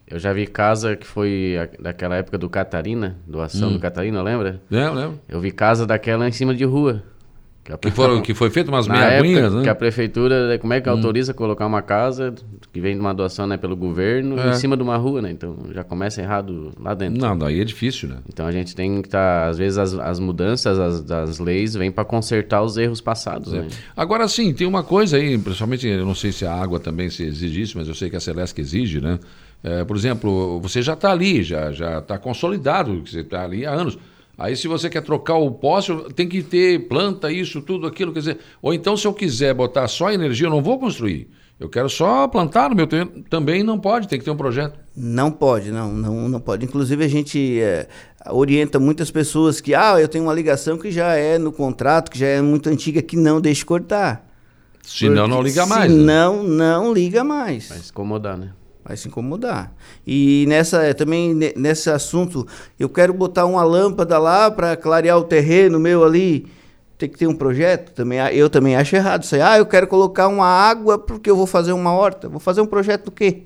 Eu 0.06 0.18
já 0.18 0.32
vi 0.32 0.46
casa 0.46 0.94
que 0.94 1.06
foi 1.06 1.54
daquela 1.80 2.16
época 2.16 2.36
do 2.36 2.48
Catarina, 2.48 3.16
doação 3.26 3.70
hum. 3.70 3.72
do 3.72 3.80
Catarina, 3.80 4.22
lembra? 4.22 4.60
É, 4.70 4.86
eu 4.86 4.94
lembro. 4.94 5.20
Eu 5.28 5.40
vi 5.40 5.50
casa 5.50 5.86
daquela 5.86 6.28
em 6.28 6.32
cima 6.32 6.54
de 6.54 6.64
rua. 6.64 7.02
Que, 7.64 7.76
que, 7.76 7.91
foram, 7.93 8.20
que 8.20 8.35
foi 8.35 8.50
feito 8.50 8.69
umas 8.69 8.88
meia 8.88 9.23
né? 9.49 9.62
Que 9.62 9.69
a 9.69 9.75
prefeitura, 9.75 10.59
como 10.59 10.73
é 10.73 10.81
que 10.81 10.88
hum. 10.88 10.93
autoriza 10.93 11.32
colocar 11.32 11.64
uma 11.64 11.81
casa 11.81 12.35
que 12.73 12.81
vem 12.81 12.94
de 12.94 13.00
uma 13.00 13.14
doação 13.14 13.47
né, 13.47 13.56
pelo 13.56 13.76
governo 13.76 14.37
é. 14.37 14.50
em 14.50 14.55
cima 14.55 14.76
de 14.76 14.82
uma 14.82 14.97
rua, 14.97 15.23
né? 15.23 15.31
Então 15.31 15.56
já 15.73 15.85
começa 15.85 16.20
errado 16.20 16.73
lá 16.81 16.93
dentro. 16.93 17.20
Não, 17.20 17.38
daí 17.38 17.61
é 17.61 17.64
difícil, 17.64 18.09
né? 18.09 18.17
Então 18.29 18.47
a 18.47 18.50
gente 18.50 18.75
tem 18.75 19.00
que 19.00 19.06
estar, 19.06 19.43
tá, 19.43 19.49
às 19.49 19.59
vezes 19.59 19.79
as, 19.79 19.94
as 19.94 20.19
mudanças 20.19 20.76
as, 20.76 21.05
das 21.05 21.38
leis 21.38 21.75
vêm 21.75 21.93
para 21.93 22.05
consertar 22.05 22.62
os 22.62 22.76
erros 22.76 23.00
passados, 23.00 23.55
é. 23.55 23.59
né? 23.61 23.69
Agora 23.97 24.26
sim, 24.26 24.53
tem 24.53 24.67
uma 24.67 24.82
coisa 24.82 25.17
aí, 25.17 25.38
principalmente, 25.38 25.87
eu 25.87 26.05
não 26.05 26.17
sei 26.17 26.32
se 26.32 26.44
a 26.44 26.53
água 26.53 26.81
também 26.81 27.11
se 27.11 27.23
exige 27.23 27.62
isso, 27.62 27.79
mas 27.79 27.87
eu 27.87 27.94
sei 27.94 28.11
que 28.11 28.17
a 28.17 28.20
Celeste 28.20 28.61
exige, 28.61 29.00
né? 29.00 29.20
É, 29.62 29.85
por 29.85 29.97
exemplo, 29.97 30.61
você 30.61 30.82
já 30.82 30.94
está 30.94 31.12
ali, 31.12 31.44
já 31.44 31.70
está 31.70 32.19
consolidado, 32.19 33.03
você 33.06 33.20
está 33.20 33.44
ali 33.44 33.64
há 33.64 33.70
anos. 33.70 33.97
Aí, 34.37 34.56
se 34.56 34.67
você 34.67 34.88
quer 34.88 35.02
trocar 35.02 35.37
o 35.37 35.50
poste, 35.50 35.93
tem 36.14 36.29
que 36.29 36.43
ter 36.43 36.88
planta, 36.88 37.31
isso, 37.31 37.61
tudo, 37.61 37.87
aquilo. 37.87 38.12
Quer 38.12 38.19
dizer, 38.19 38.38
ou 38.61 38.73
então, 38.73 38.96
se 38.96 39.06
eu 39.06 39.12
quiser 39.12 39.55
botar 39.55 39.87
só 39.88 40.11
energia, 40.11 40.46
eu 40.46 40.50
não 40.50 40.62
vou 40.62 40.79
construir. 40.79 41.29
Eu 41.61 41.69
quero 41.69 41.88
só 41.88 42.26
plantar 42.26 42.70
no 42.70 42.75
meu 42.75 42.87
terreno. 42.87 43.23
Também 43.31 43.62
não 43.62 43.79
pode, 43.79 44.08
tem 44.08 44.19
que 44.19 44.25
ter 44.25 44.31
um 44.31 44.37
projeto. 44.37 44.81
Não 44.96 45.31
pode, 45.31 45.70
não, 45.70 45.93
não, 45.93 46.29
não 46.29 46.40
pode. 46.40 46.64
Inclusive, 46.64 47.05
a 47.05 47.08
gente 47.08 47.61
é, 47.61 47.87
orienta 48.31 48.81
muitas 48.81 49.11
pessoas 49.11 49.61
que, 49.61 49.75
ah, 49.75 50.00
eu 50.00 50.08
tenho 50.08 50.25
uma 50.25 50.35
ligação 50.35 50.76
que 50.76 50.90
já 50.90 51.14
é 51.14 51.38
no 51.38 51.52
contrato, 51.52 52.11
que 52.11 52.19
já 52.19 52.26
é 52.26 52.43
muito 52.43 52.69
antiga, 52.69 53.00
que 53.00 53.17
não 53.17 53.40
deixe 53.40 53.64
cortar. 53.64 54.28
Senão 54.82 55.28
não 55.28 55.40
liga 55.40 55.64
mais. 55.64 55.93
Senão 55.93 56.43
né? 56.43 56.49
não 56.56 56.93
liga 56.93 57.23
mais. 57.23 57.69
Vai 57.69 57.78
se 57.78 57.90
incomodar, 57.90 58.37
né? 58.37 58.50
Vai 58.84 58.96
se 58.96 59.08
incomodar. 59.08 59.73
E 60.06 60.44
nessa 60.49 60.93
também 60.94 61.34
nesse 61.56 61.90
assunto, 61.90 62.46
eu 62.79 62.88
quero 62.88 63.12
botar 63.12 63.46
uma 63.46 63.62
lâmpada 63.62 64.19
lá 64.19 64.50
para 64.50 64.76
clarear 64.76 65.19
o 65.19 65.25
terreno 65.25 65.79
meu 65.79 66.05
ali. 66.05 66.46
Tem 66.99 67.08
que 67.08 67.19
ter 67.19 67.26
um 67.26 67.34
projeto 67.34 67.93
também. 67.93 68.19
Eu 68.32 68.49
também 68.49 68.76
acho 68.76 68.94
errado 68.94 69.25
isso 69.25 69.34
aí. 69.34 69.40
Ah, 69.40 69.58
eu 69.58 69.67
quero 69.67 69.88
colocar 69.88 70.29
uma 70.29 70.46
água 70.46 70.99
porque 70.99 71.29
eu 71.29 71.37
vou 71.37 71.46
fazer 71.46 71.73
uma 71.73 71.93
horta. 71.93 72.29
Vou 72.29 72.38
fazer 72.38 72.61
um 72.61 72.67
projeto 72.67 73.06
do 73.06 73.11
quê? 73.11 73.43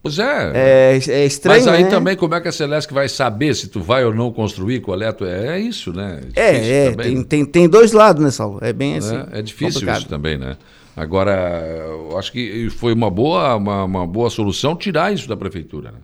Pois 0.00 0.18
é. 0.18 0.52
É, 0.54 1.00
é 1.08 1.26
estranho. 1.26 1.58
Mas 1.58 1.66
aí 1.66 1.84
né? 1.84 1.90
também, 1.90 2.16
como 2.16 2.34
é 2.34 2.40
que 2.40 2.48
a 2.48 2.52
Celeste 2.52 2.94
vai 2.94 3.08
saber 3.08 3.54
se 3.54 3.68
tu 3.68 3.80
vai 3.80 4.04
ou 4.04 4.14
não 4.14 4.32
construir, 4.32 4.80
qual 4.80 5.00
é, 5.02 5.12
é 5.24 5.58
isso, 5.58 5.92
né? 5.92 6.20
É, 6.36 6.86
é, 6.86 6.92
tem, 6.92 7.22
tem, 7.24 7.44
tem, 7.44 7.68
dois 7.68 7.92
lados, 7.92 8.22
né, 8.22 8.30
Saulo? 8.30 8.58
É 8.62 8.72
bem 8.72 8.96
assim. 8.96 9.16
É, 9.32 9.40
é 9.40 9.42
difícil 9.42 9.80
complicado. 9.80 9.98
isso 9.98 10.08
também, 10.08 10.38
né? 10.38 10.56
Agora, 10.98 11.64
eu 11.86 12.18
acho 12.18 12.32
que 12.32 12.68
foi 12.70 12.92
uma 12.92 13.08
boa, 13.08 13.54
uma, 13.54 13.84
uma 13.84 14.06
boa 14.06 14.28
solução 14.28 14.74
tirar 14.74 15.12
isso 15.12 15.28
da 15.28 15.36
prefeitura. 15.36 15.92
Né? 15.92 15.98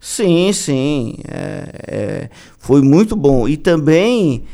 Sim, 0.00 0.52
sim. 0.52 1.14
É, 1.28 1.68
é, 1.86 2.30
foi 2.58 2.82
muito 2.82 3.14
bom. 3.14 3.48
E 3.48 3.56
também 3.56 4.44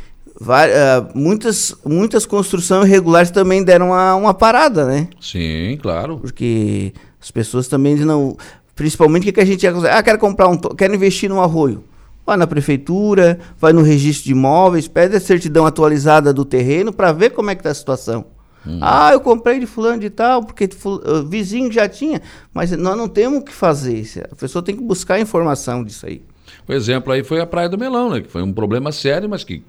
uh, 0.40 1.18
muitas, 1.18 1.74
muitas 1.84 2.26
construções 2.26 2.86
irregulares 2.86 3.30
também 3.30 3.64
deram 3.64 3.88
uma, 3.88 4.14
uma 4.14 4.34
parada, 4.34 4.84
né? 4.84 5.08
Sim, 5.20 5.78
claro. 5.80 6.18
Porque 6.18 6.92
as 7.20 7.30
pessoas 7.30 7.66
também 7.66 7.96
não. 7.96 8.36
Principalmente 8.76 9.22
o 9.22 9.24
que, 9.26 9.32
que 9.32 9.40
a 9.40 9.44
gente 9.44 9.62
ia 9.62 9.72
Ah, 9.92 10.02
quero 10.02 10.18
comprar 10.18 10.48
um. 10.48 10.56
Quero 10.58 10.94
investir 10.94 11.28
num 11.28 11.40
arroio. 11.40 11.84
Vai 12.24 12.36
na 12.36 12.46
prefeitura, 12.46 13.38
vai 13.58 13.72
no 13.72 13.82
registro 13.82 14.26
de 14.26 14.32
imóveis, 14.32 14.86
pede 14.86 15.16
a 15.16 15.20
certidão 15.20 15.66
atualizada 15.66 16.32
do 16.32 16.44
terreno 16.44 16.92
para 16.92 17.12
ver 17.12 17.30
como 17.30 17.50
é 17.50 17.54
que 17.54 17.60
está 17.60 17.70
a 17.70 17.74
situação. 17.74 18.26
Hum. 18.66 18.78
Ah, 18.82 19.10
eu 19.12 19.20
comprei 19.20 19.58
de 19.58 19.66
fulano 19.66 20.00
de 20.00 20.10
tal, 20.10 20.44
porque 20.44 20.68
o 20.84 21.22
vizinho 21.26 21.72
já 21.72 21.88
tinha. 21.88 22.20
Mas 22.52 22.70
nós 22.72 22.96
não 22.96 23.08
temos 23.08 23.40
o 23.40 23.44
que 23.44 23.52
fazer. 23.52 24.04
A 24.30 24.34
pessoa 24.34 24.62
tem 24.62 24.76
que 24.76 24.82
buscar 24.82 25.20
informação 25.20 25.82
disso 25.82 26.06
aí. 26.06 26.22
O 26.68 26.72
exemplo 26.72 27.12
aí 27.12 27.24
foi 27.24 27.40
a 27.40 27.46
Praia 27.46 27.68
do 27.68 27.78
Melão, 27.78 28.10
né? 28.10 28.20
Que 28.20 28.28
foi 28.28 28.42
um 28.42 28.52
problema 28.52 28.92
sério, 28.92 29.28
mas 29.28 29.42
que 29.42 29.62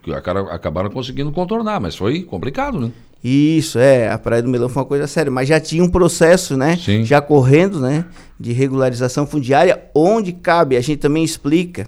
acabaram 0.51 0.89
conseguindo 0.89 1.31
contornar. 1.31 1.79
Mas 1.79 1.95
foi 1.95 2.21
complicado, 2.23 2.79
né? 2.79 2.91
Isso, 3.23 3.79
é. 3.79 4.09
A 4.11 4.17
Praia 4.17 4.41
do 4.41 4.49
Melão 4.49 4.67
foi 4.67 4.81
uma 4.81 4.87
coisa 4.87 5.07
séria. 5.07 5.31
Mas 5.31 5.47
já 5.47 5.59
tinha 5.59 5.83
um 5.83 5.89
processo, 5.89 6.57
né? 6.57 6.77
Sim. 6.77 7.05
Já 7.05 7.21
correndo, 7.21 7.79
né? 7.79 8.05
De 8.39 8.51
regularização 8.51 9.25
fundiária, 9.25 9.81
onde 9.95 10.33
cabe. 10.33 10.75
A 10.75 10.81
gente 10.81 10.99
também 10.99 11.23
explica 11.23 11.87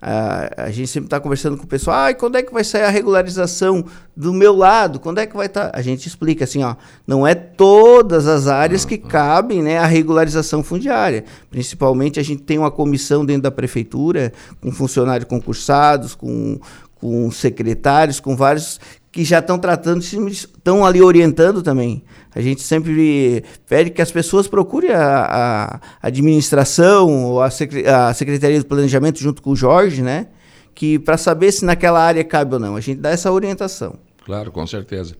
a, 0.00 0.64
a 0.64 0.70
gente 0.70 0.86
sempre 0.86 1.06
está 1.06 1.18
conversando 1.18 1.56
com 1.56 1.64
o 1.64 1.66
pessoal, 1.66 2.06
ah, 2.06 2.14
quando 2.14 2.36
é 2.36 2.42
que 2.42 2.52
vai 2.52 2.62
sair 2.62 2.82
a 2.82 2.88
regularização 2.88 3.84
do 4.16 4.32
meu 4.32 4.54
lado? 4.54 5.00
Quando 5.00 5.18
é 5.18 5.26
que 5.26 5.36
vai 5.36 5.46
estar? 5.46 5.70
Tá? 5.70 5.78
A 5.78 5.82
gente 5.82 6.06
explica 6.06 6.44
assim, 6.44 6.62
ó, 6.62 6.76
não 7.06 7.26
é 7.26 7.34
todas 7.34 8.26
as 8.28 8.46
áreas 8.46 8.84
que 8.84 8.96
cabem 8.96 9.62
né, 9.62 9.78
a 9.78 9.86
regularização 9.86 10.62
fundiária. 10.62 11.24
Principalmente 11.50 12.20
a 12.20 12.22
gente 12.22 12.42
tem 12.42 12.58
uma 12.58 12.70
comissão 12.70 13.24
dentro 13.24 13.42
da 13.42 13.50
prefeitura, 13.50 14.32
com 14.60 14.70
funcionários 14.70 15.28
concursados, 15.28 16.14
com, 16.14 16.60
com 16.94 17.30
secretários, 17.30 18.20
com 18.20 18.36
vários 18.36 18.80
que 19.10 19.24
já 19.24 19.40
estão 19.40 19.58
tratando, 19.58 20.00
estão 20.00 20.84
ali 20.84 21.02
orientando 21.02 21.62
também. 21.62 22.04
A 22.34 22.40
gente 22.40 22.62
sempre 22.62 23.44
pede 23.68 23.90
que 23.90 24.02
as 24.02 24.10
pessoas 24.10 24.46
procurem 24.46 24.90
a, 24.90 25.80
a 26.02 26.06
administração 26.06 27.32
ou 27.32 27.42
a, 27.42 27.46
a 27.46 28.14
Secretaria 28.14 28.58
do 28.58 28.66
Planejamento 28.66 29.18
junto 29.18 29.42
com 29.42 29.50
o 29.50 29.56
Jorge, 29.56 30.02
né? 30.02 30.28
Que 30.74 30.98
para 30.98 31.16
saber 31.16 31.50
se 31.52 31.64
naquela 31.64 32.00
área 32.00 32.22
cabe 32.22 32.54
ou 32.54 32.60
não. 32.60 32.76
A 32.76 32.80
gente 32.80 33.00
dá 33.00 33.10
essa 33.10 33.32
orientação. 33.32 33.96
Claro, 34.24 34.52
com 34.52 34.66
certeza. 34.66 35.16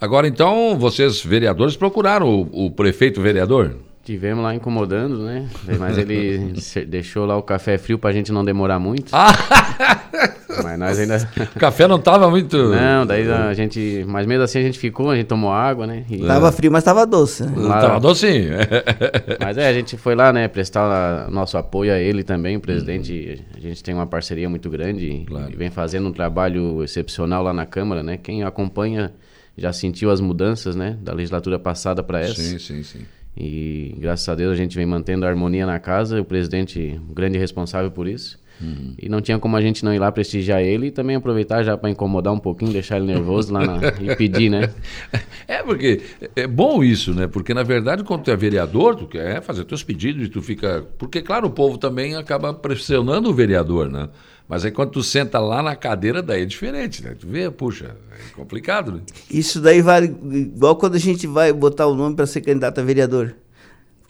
Agora, 0.00 0.26
então, 0.26 0.78
vocês, 0.78 1.20
vereadores, 1.22 1.76
procuraram 1.76 2.26
o, 2.28 2.66
o 2.66 2.70
prefeito 2.70 3.20
vereador? 3.20 3.76
Tivemos 4.10 4.42
lá 4.42 4.52
incomodando, 4.52 5.18
né? 5.22 5.48
Mas 5.78 5.96
ele 5.96 6.52
deixou 6.88 7.24
lá 7.24 7.36
o 7.36 7.44
café 7.44 7.78
frio 7.78 7.96
pra 7.96 8.10
gente 8.10 8.32
não 8.32 8.44
demorar 8.44 8.80
muito. 8.80 9.12
Ah! 9.12 9.30
Mas 10.64 10.76
nós 10.76 10.98
ainda. 10.98 11.30
O 11.54 11.60
café 11.60 11.86
não 11.86 12.00
tava 12.00 12.28
muito. 12.28 12.56
Não, 12.56 13.06
daí 13.06 13.30
a 13.30 13.54
gente. 13.54 14.04
Mas 14.08 14.26
mesmo 14.26 14.42
assim 14.42 14.58
a 14.58 14.62
gente 14.62 14.80
ficou, 14.80 15.10
a 15.10 15.14
gente 15.14 15.28
tomou 15.28 15.52
água, 15.52 15.86
né? 15.86 16.04
E... 16.10 16.26
Tava 16.26 16.50
frio, 16.50 16.72
mas 16.72 16.82
tava 16.82 17.06
doce. 17.06 17.44
Né? 17.44 17.52
Lá... 17.54 17.80
Tava 17.80 18.00
doce, 18.00 18.48
Mas 19.38 19.56
é, 19.56 19.68
a 19.68 19.72
gente 19.72 19.96
foi 19.96 20.16
lá, 20.16 20.32
né, 20.32 20.48
prestar 20.48 21.30
nosso 21.30 21.56
apoio 21.56 21.92
a 21.92 21.98
ele 22.00 22.24
também, 22.24 22.56
o 22.56 22.60
presidente. 22.60 23.44
A 23.56 23.60
gente 23.60 23.80
tem 23.80 23.94
uma 23.94 24.08
parceria 24.08 24.50
muito 24.50 24.68
grande 24.68 25.24
claro. 25.24 25.52
e 25.52 25.56
vem 25.56 25.70
fazendo 25.70 26.08
um 26.08 26.12
trabalho 26.12 26.82
excepcional 26.82 27.44
lá 27.44 27.52
na 27.52 27.64
Câmara, 27.64 28.02
né? 28.02 28.16
Quem 28.16 28.42
acompanha 28.42 29.12
já 29.56 29.72
sentiu 29.72 30.10
as 30.10 30.20
mudanças, 30.20 30.74
né? 30.74 30.98
Da 31.00 31.12
legislatura 31.12 31.60
passada 31.60 32.02
para 32.02 32.20
essa. 32.22 32.34
Sim, 32.34 32.58
sim, 32.58 32.82
sim. 32.82 33.06
E 33.36 33.94
graças 33.98 34.28
a 34.28 34.34
Deus 34.34 34.52
a 34.52 34.56
gente 34.56 34.76
vem 34.76 34.86
mantendo 34.86 35.24
a 35.24 35.28
harmonia 35.28 35.64
na 35.66 35.78
casa, 35.78 36.20
o 36.20 36.24
presidente, 36.24 37.00
o 37.08 37.14
grande 37.14 37.38
responsável 37.38 37.90
por 37.90 38.06
isso. 38.06 38.38
Uhum. 38.60 38.94
E 38.98 39.08
não 39.08 39.20
tinha 39.20 39.38
como 39.38 39.56
a 39.56 39.60
gente 39.62 39.84
não 39.84 39.94
ir 39.94 39.98
lá 39.98 40.12
prestigiar 40.12 40.60
ele 40.60 40.88
e 40.88 40.90
também 40.90 41.16
aproveitar 41.16 41.62
já 41.62 41.76
para 41.76 41.88
incomodar 41.88 42.32
um 42.32 42.38
pouquinho, 42.38 42.72
deixar 42.72 42.98
ele 42.98 43.06
nervoso 43.06 43.52
lá 43.52 43.64
na, 43.64 43.78
e 44.00 44.14
pedir, 44.16 44.50
né? 44.50 44.70
É, 45.48 45.62
porque 45.62 46.02
é 46.36 46.46
bom 46.46 46.84
isso, 46.84 47.12
né? 47.12 47.26
Porque 47.26 47.52
na 47.52 47.62
verdade, 47.62 48.04
quando 48.04 48.22
tu 48.22 48.30
é 48.30 48.36
vereador, 48.36 48.94
tu 48.94 49.06
quer 49.06 49.42
fazer 49.42 49.64
teus 49.64 49.82
pedidos 49.82 50.26
e 50.26 50.28
tu 50.28 50.40
fica. 50.40 50.86
Porque, 50.96 51.22
claro, 51.22 51.48
o 51.48 51.50
povo 51.50 51.76
também 51.76 52.14
acaba 52.14 52.54
pressionando 52.54 53.30
o 53.30 53.34
vereador, 53.34 53.90
né? 53.90 54.08
Mas 54.50 54.64
aí 54.64 54.72
quando 54.72 54.90
tu 54.90 55.00
senta 55.00 55.38
lá 55.38 55.62
na 55.62 55.76
cadeira, 55.76 56.20
daí 56.20 56.42
é 56.42 56.44
diferente, 56.44 57.04
né? 57.04 57.14
Tu 57.16 57.24
vê, 57.24 57.48
puxa, 57.48 57.94
é 58.10 58.34
complicado, 58.34 58.90
né? 58.90 59.00
Isso 59.30 59.60
daí 59.60 59.80
vale 59.80 60.06
igual 60.28 60.74
quando 60.74 60.96
a 60.96 60.98
gente 60.98 61.24
vai 61.24 61.52
botar 61.52 61.86
o 61.86 61.94
nome 61.94 62.16
para 62.16 62.26
ser 62.26 62.40
candidato 62.40 62.80
a 62.80 62.82
vereador. 62.82 63.36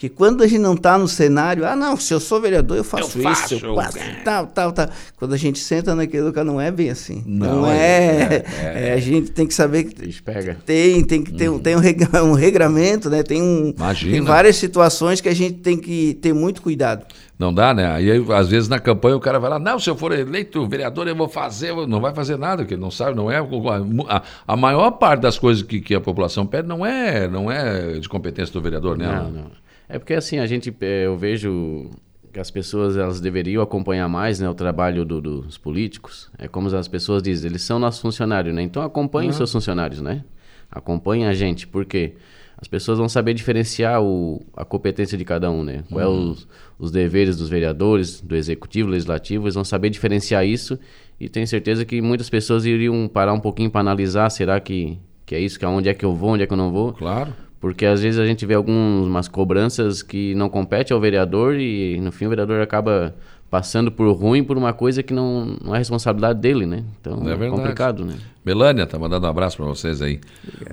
Porque 0.01 0.09
quando 0.09 0.43
a 0.43 0.47
gente 0.47 0.61
não 0.61 0.73
está 0.73 0.97
no 0.97 1.07
cenário, 1.07 1.67
ah, 1.67 1.77
não, 1.77 1.95
se 1.95 2.15
eu 2.15 2.19
sou 2.19 2.41
vereador, 2.41 2.75
eu 2.75 2.83
faço, 2.83 3.19
eu 3.19 3.23
faço 3.23 3.55
isso, 3.55 3.67
eu 3.67 3.75
faço, 3.75 3.99
tal, 4.25 4.47
tal, 4.47 4.73
tal. 4.73 4.89
Quando 5.19 5.35
a 5.35 5.37
gente 5.37 5.59
senta 5.59 5.95
naquele 5.95 6.23
lugar, 6.23 6.43
não 6.43 6.59
é 6.59 6.71
bem 6.71 6.89
assim. 6.89 7.23
Não, 7.27 7.57
não 7.57 7.71
é, 7.71 8.43
é, 8.63 8.89
é, 8.89 8.93
A 8.95 8.97
gente 8.99 9.31
tem 9.31 9.47
que 9.47 9.53
saber 9.53 9.85
que 9.85 10.23
pega. 10.23 10.57
tem, 10.65 11.05
tem 11.05 11.23
que 11.23 11.35
ter, 11.35 11.51
uhum. 11.51 11.59
tem 11.59 11.77
um, 11.77 11.81
regra, 11.81 12.25
um 12.25 12.33
regramento, 12.33 13.11
né? 13.11 13.23
Tem, 13.23 13.43
um, 13.43 13.75
Imagina. 13.77 14.13
tem 14.13 14.23
várias 14.23 14.57
situações 14.57 15.21
que 15.21 15.29
a 15.29 15.35
gente 15.35 15.59
tem 15.59 15.77
que 15.77 16.15
ter 16.15 16.33
muito 16.33 16.63
cuidado. 16.63 17.05
Não 17.39 17.53
dá, 17.53 17.75
né? 17.75 17.87
Aí, 17.91 18.11
às 18.35 18.49
vezes, 18.49 18.71
na 18.71 18.79
campanha, 18.79 19.17
o 19.17 19.21
cara 19.21 19.39
vai 19.39 19.51
lá, 19.51 19.59
não, 19.59 19.79
se 19.79 19.89
eu 19.89 19.97
for 19.97 20.13
eleito 20.13 20.67
vereador, 20.67 21.09
eu 21.09 21.17
vou 21.17 21.29
fazer. 21.29 21.75
Não 21.87 22.01
vai 22.01 22.15
fazer 22.15 22.39
nada, 22.39 22.63
porque 22.63 22.73
ele 22.73 22.81
não 22.81 22.91
sabe, 22.91 23.15
não 23.15 23.31
é. 23.31 23.39
A, 23.39 24.23
a 24.49 24.57
maior 24.57 24.93
parte 24.93 25.21
das 25.21 25.39
coisas 25.39 25.63
que, 25.63 25.79
que 25.81 25.95
a 25.95 26.01
população 26.01 26.47
pede 26.47 26.69
não 26.69 26.87
é, 26.87 27.29
não 27.29 27.51
é 27.51 27.99
de 27.99 28.09
competência 28.09 28.53
do 28.53 28.63
vereador, 28.63 28.97
né? 28.97 29.07
Não, 29.07 29.31
não. 29.31 29.60
É 29.91 29.99
porque 29.99 30.15
assim, 30.15 30.39
a 30.39 30.47
gente, 30.47 30.75
é, 30.81 31.07
eu 31.07 31.17
vejo 31.17 31.91
que 32.33 32.39
as 32.39 32.51
pessoas 32.51 32.97
elas 32.97 33.21
deveriam 33.21 33.63
acompanhar 33.63 34.09
mais 34.09 34.39
né, 34.39 34.49
o 34.49 34.55
trabalho 34.55 35.05
do, 35.05 35.21
dos 35.21 35.59
políticos. 35.59 36.31
É 36.39 36.47
como 36.47 36.75
as 36.75 36.89
pessoas 36.89 37.23
dizem, 37.23 37.51
eles 37.51 37.63
são 37.63 37.79
nossos 37.79 38.01
funcionários, 38.01 38.55
né? 38.55 38.63
Então 38.63 38.83
acompanhe 38.83 39.27
uhum. 39.27 39.31
os 39.31 39.37
seus 39.37 39.53
funcionários, 39.53 40.01
né? 40.01 40.25
Acompanhe 40.71 41.27
a 41.27 41.35
gente, 41.35 41.67
porque 41.67 42.15
as 42.57 42.69
pessoas 42.69 42.99
vão 42.99 43.09
saber 43.09 43.35
diferenciar 43.35 44.01
o, 44.01 44.45
a 44.57 44.65
competência 44.65 45.19
de 45.19 45.25
cada 45.25 45.51
um, 45.51 45.65
né? 45.65 45.83
Quais 45.91 46.09
uhum. 46.09 46.31
os, 46.31 46.49
os 46.79 46.91
deveres 46.93 47.37
dos 47.37 47.49
vereadores, 47.49 48.21
do 48.21 48.37
executivo, 48.37 48.89
legislativo, 48.91 49.45
eles 49.45 49.55
vão 49.55 49.65
saber 49.65 49.91
diferenciar 49.91 50.47
isso 50.47 50.79
e 51.19 51.29
tenho 51.29 51.47
certeza 51.47 51.85
que 51.85 52.01
muitas 52.01 52.31
pessoas 52.31 52.65
iriam 52.65 53.09
parar 53.09 53.33
um 53.33 53.41
pouquinho 53.41 53.71
para 53.71 53.81
analisar, 53.81 54.31
será 54.31 54.61
que, 54.61 54.99
que 55.27 55.35
é 55.35 55.41
isso, 55.41 55.59
que 55.59 55.65
aonde 55.65 55.89
é 55.89 55.95
que 55.95 56.05
eu 56.05 56.15
vou, 56.15 56.31
onde 56.31 56.45
é 56.45 56.47
que 56.47 56.53
eu 56.53 56.57
não 56.57 56.71
vou? 56.71 56.93
Claro. 56.93 57.35
Porque 57.61 57.85
às 57.85 58.01
vezes 58.03 58.19
a 58.19 58.27
gente 58.27 58.47
vê 58.47 58.55
algumas 58.55 59.29
cobranças 59.29 60.03
que 60.03 60.35
não 60.35 60.49
compete 60.49 60.93
ao 60.93 61.01
vereador 61.01 61.57
e 61.57 62.01
no 62.01 62.11
fim 62.11 62.25
o 62.25 62.31
vereador 62.31 62.63
acaba 62.63 63.15
passando 63.51 63.91
por 63.91 64.09
ruim 64.13 64.45
por 64.45 64.57
uma 64.57 64.73
coisa 64.73 65.03
que 65.03 65.13
não, 65.13 65.57
não 65.63 65.75
é 65.75 65.79
responsabilidade 65.79 66.39
dele, 66.39 66.65
né? 66.65 66.85
Então 67.01 67.29
é, 67.29 67.33
é 67.33 67.51
complicado, 67.51 68.05
né? 68.05 68.15
Melânia 68.45 68.87
tá 68.87 68.97
mandando 68.97 69.27
um 69.27 69.29
abraço 69.29 69.57
para 69.57 69.67
vocês 69.67 70.01
aí. 70.01 70.21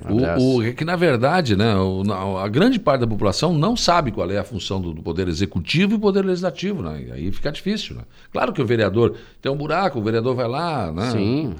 Um 0.08 0.22
o, 0.22 0.56
o, 0.56 0.62
é 0.62 0.72
que 0.72 0.84
na 0.84 0.94
verdade, 0.94 1.56
né, 1.56 1.74
o, 1.76 2.02
a 2.38 2.48
grande 2.48 2.78
parte 2.78 3.00
da 3.00 3.06
população 3.06 3.52
não 3.52 3.76
sabe 3.76 4.12
qual 4.12 4.30
é 4.30 4.38
a 4.38 4.44
função 4.44 4.80
do, 4.80 4.94
do 4.94 5.02
poder 5.02 5.26
executivo 5.26 5.96
e 5.96 5.98
poder 5.98 6.24
legislativo, 6.24 6.80
né? 6.80 7.04
E 7.08 7.12
aí 7.12 7.32
fica 7.32 7.50
difícil, 7.50 7.96
né? 7.96 8.02
Claro 8.32 8.52
que 8.52 8.62
o 8.62 8.66
vereador 8.66 9.16
tem 9.42 9.50
um 9.50 9.56
buraco, 9.56 9.98
o 9.98 10.02
vereador 10.02 10.36
vai 10.36 10.46
lá, 10.46 10.92
né? 10.92 11.10
Sim. 11.10 11.54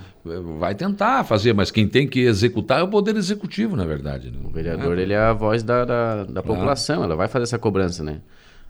Vai 0.58 0.74
tentar 0.74 1.24
fazer, 1.24 1.52
mas 1.52 1.70
quem 1.70 1.88
tem 1.88 2.06
que 2.06 2.20
executar 2.20 2.80
é 2.80 2.82
o 2.82 2.88
poder 2.88 3.16
executivo, 3.16 3.74
na 3.74 3.84
verdade. 3.84 4.30
Né? 4.30 4.38
O 4.44 4.50
vereador, 4.50 4.98
é. 4.98 5.02
ele 5.02 5.14
é 5.14 5.18
a 5.18 5.32
voz 5.32 5.64
da, 5.64 5.84
da, 5.84 6.24
da 6.24 6.42
população, 6.42 7.02
ela 7.02 7.16
vai 7.16 7.26
fazer 7.26 7.42
essa 7.44 7.58
cobrança, 7.58 8.04
né? 8.04 8.20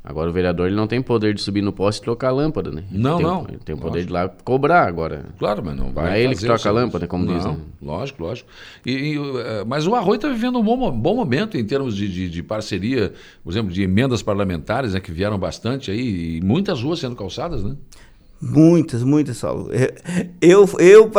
Agora 0.08 0.30
o 0.30 0.32
vereador 0.32 0.68
ele 0.68 0.74
não 0.74 0.86
tem 0.86 1.02
poder 1.02 1.34
de 1.34 1.42
subir 1.42 1.60
no 1.60 1.70
poste 1.70 2.00
e 2.00 2.02
trocar 2.02 2.28
a 2.28 2.30
lâmpada, 2.30 2.70
né? 2.70 2.82
Não, 2.90 3.18
tem, 3.18 3.26
não. 3.26 3.46
Ele 3.46 3.58
tem 3.62 3.74
o 3.74 3.78
poder 3.78 3.98
lógico. 3.98 4.06
de 4.06 4.12
lá 4.14 4.28
cobrar 4.42 4.88
agora. 4.88 5.26
Claro, 5.38 5.62
mas 5.62 5.76
não 5.76 5.92
vai. 5.92 6.06
Não 6.06 6.12
é 6.12 6.22
ele 6.22 6.34
que 6.34 6.40
troca 6.40 6.66
a 6.66 6.72
lâmpada, 6.72 7.06
como 7.06 7.26
não, 7.26 7.36
dizem. 7.36 7.52
Né? 7.52 7.58
Lógico, 7.82 8.22
lógico. 8.22 8.48
E, 8.86 8.90
e, 8.90 9.16
eh, 9.18 9.64
mas 9.66 9.86
o 9.86 9.94
Arroio 9.94 10.16
está 10.16 10.26
vivendo 10.30 10.58
um 10.58 10.62
bom, 10.62 10.90
bom, 10.90 11.14
momento 11.14 11.58
em 11.58 11.64
termos 11.66 11.94
de, 11.94 12.08
de, 12.08 12.30
de, 12.30 12.42
parceria, 12.42 13.12
por 13.44 13.52
exemplo, 13.52 13.70
de 13.70 13.82
emendas 13.82 14.22
parlamentares, 14.22 14.94
né, 14.94 15.00
que 15.00 15.12
vieram 15.12 15.38
bastante 15.38 15.90
aí, 15.90 16.38
e 16.38 16.40
muitas 16.40 16.80
ruas 16.80 17.00
sendo 17.00 17.14
calçadas, 17.14 17.62
né? 17.62 17.76
Muitas, 18.40 19.02
muitas, 19.02 19.36
Saulo. 19.36 19.68
Eu, 20.40 20.66
eu, 20.78 21.10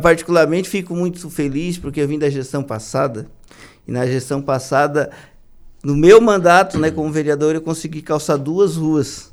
particularmente, 0.00 0.66
fico 0.66 0.96
muito 0.96 1.28
feliz 1.28 1.76
porque 1.76 2.00
eu 2.00 2.08
vim 2.08 2.18
da 2.18 2.30
gestão 2.30 2.62
passada. 2.62 3.28
E 3.86 3.92
na 3.92 4.06
gestão 4.06 4.40
passada 4.40 5.10
no 5.82 5.96
meu 5.96 6.20
mandato, 6.20 6.78
né, 6.78 6.90
como 6.90 7.10
vereador, 7.10 7.54
eu 7.54 7.62
consegui 7.62 8.02
calçar 8.02 8.36
duas 8.36 8.76
ruas. 8.76 9.32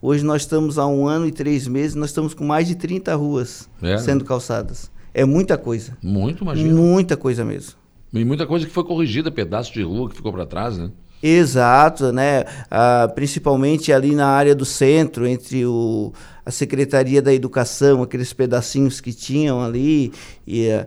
Hoje 0.00 0.24
nós 0.24 0.42
estamos 0.42 0.78
há 0.78 0.86
um 0.86 1.06
ano 1.06 1.26
e 1.26 1.32
três 1.32 1.66
meses, 1.66 1.94
nós 1.94 2.10
estamos 2.10 2.34
com 2.34 2.44
mais 2.44 2.68
de 2.68 2.74
30 2.74 3.14
ruas 3.14 3.68
é. 3.82 3.96
sendo 3.98 4.24
calçadas. 4.24 4.90
É 5.12 5.24
muita 5.24 5.56
coisa. 5.56 5.96
Muito, 6.02 6.44
imagina. 6.44 6.74
Muita 6.74 7.16
coisa 7.16 7.44
mesmo. 7.44 7.74
E 8.12 8.24
muita 8.24 8.46
coisa 8.46 8.66
que 8.66 8.72
foi 8.72 8.84
corrigida, 8.84 9.30
pedaço 9.30 9.72
de 9.72 9.82
rua 9.82 10.08
que 10.08 10.16
ficou 10.16 10.32
para 10.32 10.46
trás, 10.46 10.76
né? 10.78 10.90
Exato, 11.22 12.12
né? 12.12 12.44
Ah, 12.70 13.10
principalmente 13.14 13.92
ali 13.92 14.14
na 14.14 14.26
área 14.26 14.54
do 14.54 14.64
centro, 14.64 15.26
entre 15.26 15.64
o, 15.64 16.12
a 16.44 16.50
Secretaria 16.50 17.22
da 17.22 17.32
Educação, 17.32 18.02
aqueles 18.02 18.32
pedacinhos 18.32 19.00
que 19.00 19.12
tinham 19.12 19.62
ali, 19.62 20.12
e 20.46 20.68
uh, 20.68 20.86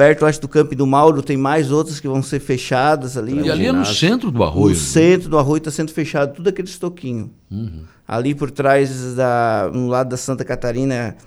Perto, 0.00 0.24
acho, 0.24 0.40
do 0.40 0.48
Campo 0.48 0.74
do 0.74 0.86
Mauro, 0.86 1.22
tem 1.22 1.36
mais 1.36 1.70
outras 1.70 2.00
que 2.00 2.08
vão 2.08 2.22
ser 2.22 2.40
fechadas 2.40 3.18
ali. 3.18 3.38
E 3.38 3.50
ali 3.50 3.66
é 3.66 3.72
no 3.72 3.84
centro 3.84 4.30
do 4.30 4.42
Arroio? 4.42 4.70
No 4.70 4.74
centro 4.74 5.28
do 5.28 5.36
Arroio 5.36 5.58
está 5.58 5.70
sendo 5.70 5.92
fechado, 5.92 6.32
tudo 6.36 6.48
aquele 6.48 6.68
estoquinho. 6.68 7.30
Uhum. 7.50 7.82
Ali 8.08 8.34
por 8.34 8.50
trás, 8.50 9.14
da, 9.14 9.70
no 9.70 9.88
lado 9.88 10.08
da 10.08 10.16
Santa 10.16 10.42
Catarina, 10.42 11.18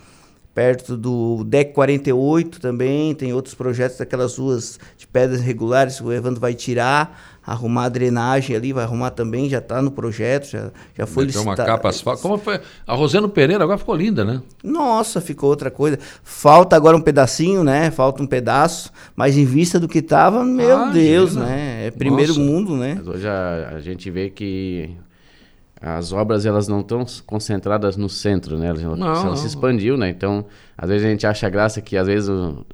perto 0.55 0.97
do 0.97 1.43
DEC 1.43 1.71
48 1.71 2.59
também, 2.59 3.13
tem 3.13 3.31
outros 3.31 3.53
projetos 3.53 3.99
daquelas 3.99 4.39
ruas 4.39 4.79
de 4.97 5.05
pedras 5.05 5.41
regulares 5.41 5.97
que 5.97 6.03
o 6.05 6.11
Evandro 6.11 6.41
vai 6.41 6.55
tirar 6.55 7.32
arrumar 7.45 7.85
a 7.85 7.89
drenagem 7.89 8.55
ali, 8.55 8.71
vai 8.71 8.83
arrumar 8.83 9.11
também, 9.11 9.49
já 9.49 9.57
está 9.57 9.81
no 9.81 9.91
projeto, 9.91 10.49
já, 10.49 10.71
já 10.97 11.05
foi 11.05 11.25
licitado. 11.25 11.49
uma 11.49 11.55
capa 11.55 11.89
asfalto. 11.89 12.21
Como 12.21 12.37
foi? 12.37 12.59
A 12.87 12.95
Rosendo 12.95 13.27
Pereira 13.27 13.63
agora 13.63 13.77
ficou 13.77 13.95
linda, 13.95 14.23
né? 14.23 14.41
Nossa, 14.63 15.19
ficou 15.19 15.49
outra 15.49 15.69
coisa. 15.69 15.99
Falta 16.23 16.75
agora 16.75 16.95
um 16.95 17.01
pedacinho, 17.01 17.63
né? 17.63 17.91
Falta 17.91 18.23
um 18.23 18.27
pedaço, 18.27 18.91
mas 19.15 19.37
em 19.37 19.45
vista 19.45 19.79
do 19.79 19.87
que 19.87 19.99
estava, 19.99 20.43
meu 20.43 20.77
ah, 20.77 20.89
Deus, 20.89 21.35
né? 21.35 21.87
É 21.87 21.91
primeiro 21.91 22.33
Nossa. 22.33 22.45
mundo, 22.45 22.77
né? 22.77 22.95
Mas 22.97 23.07
hoje 23.07 23.27
a, 23.27 23.73
a 23.75 23.79
gente 23.79 24.09
vê 24.09 24.29
que 24.29 24.89
as 25.81 26.13
obras 26.13 26.45
elas 26.45 26.69
não 26.69 26.79
estão 26.79 27.05
concentradas 27.25 27.97
no 27.97 28.07
centro, 28.07 28.57
né? 28.57 28.67
Elas, 28.67 28.81
não, 28.81 29.07
elas 29.07 29.23
não. 29.25 29.35
se 29.35 29.47
expandiu, 29.47 29.97
né? 29.97 30.09
Então, 30.09 30.45
às 30.77 30.89
vezes 30.89 31.05
a 31.05 31.09
gente 31.09 31.27
acha 31.27 31.49
graça 31.49 31.81
que 31.81 31.97
às 31.97 32.07
vezes 32.07 32.29
o, 32.29 32.65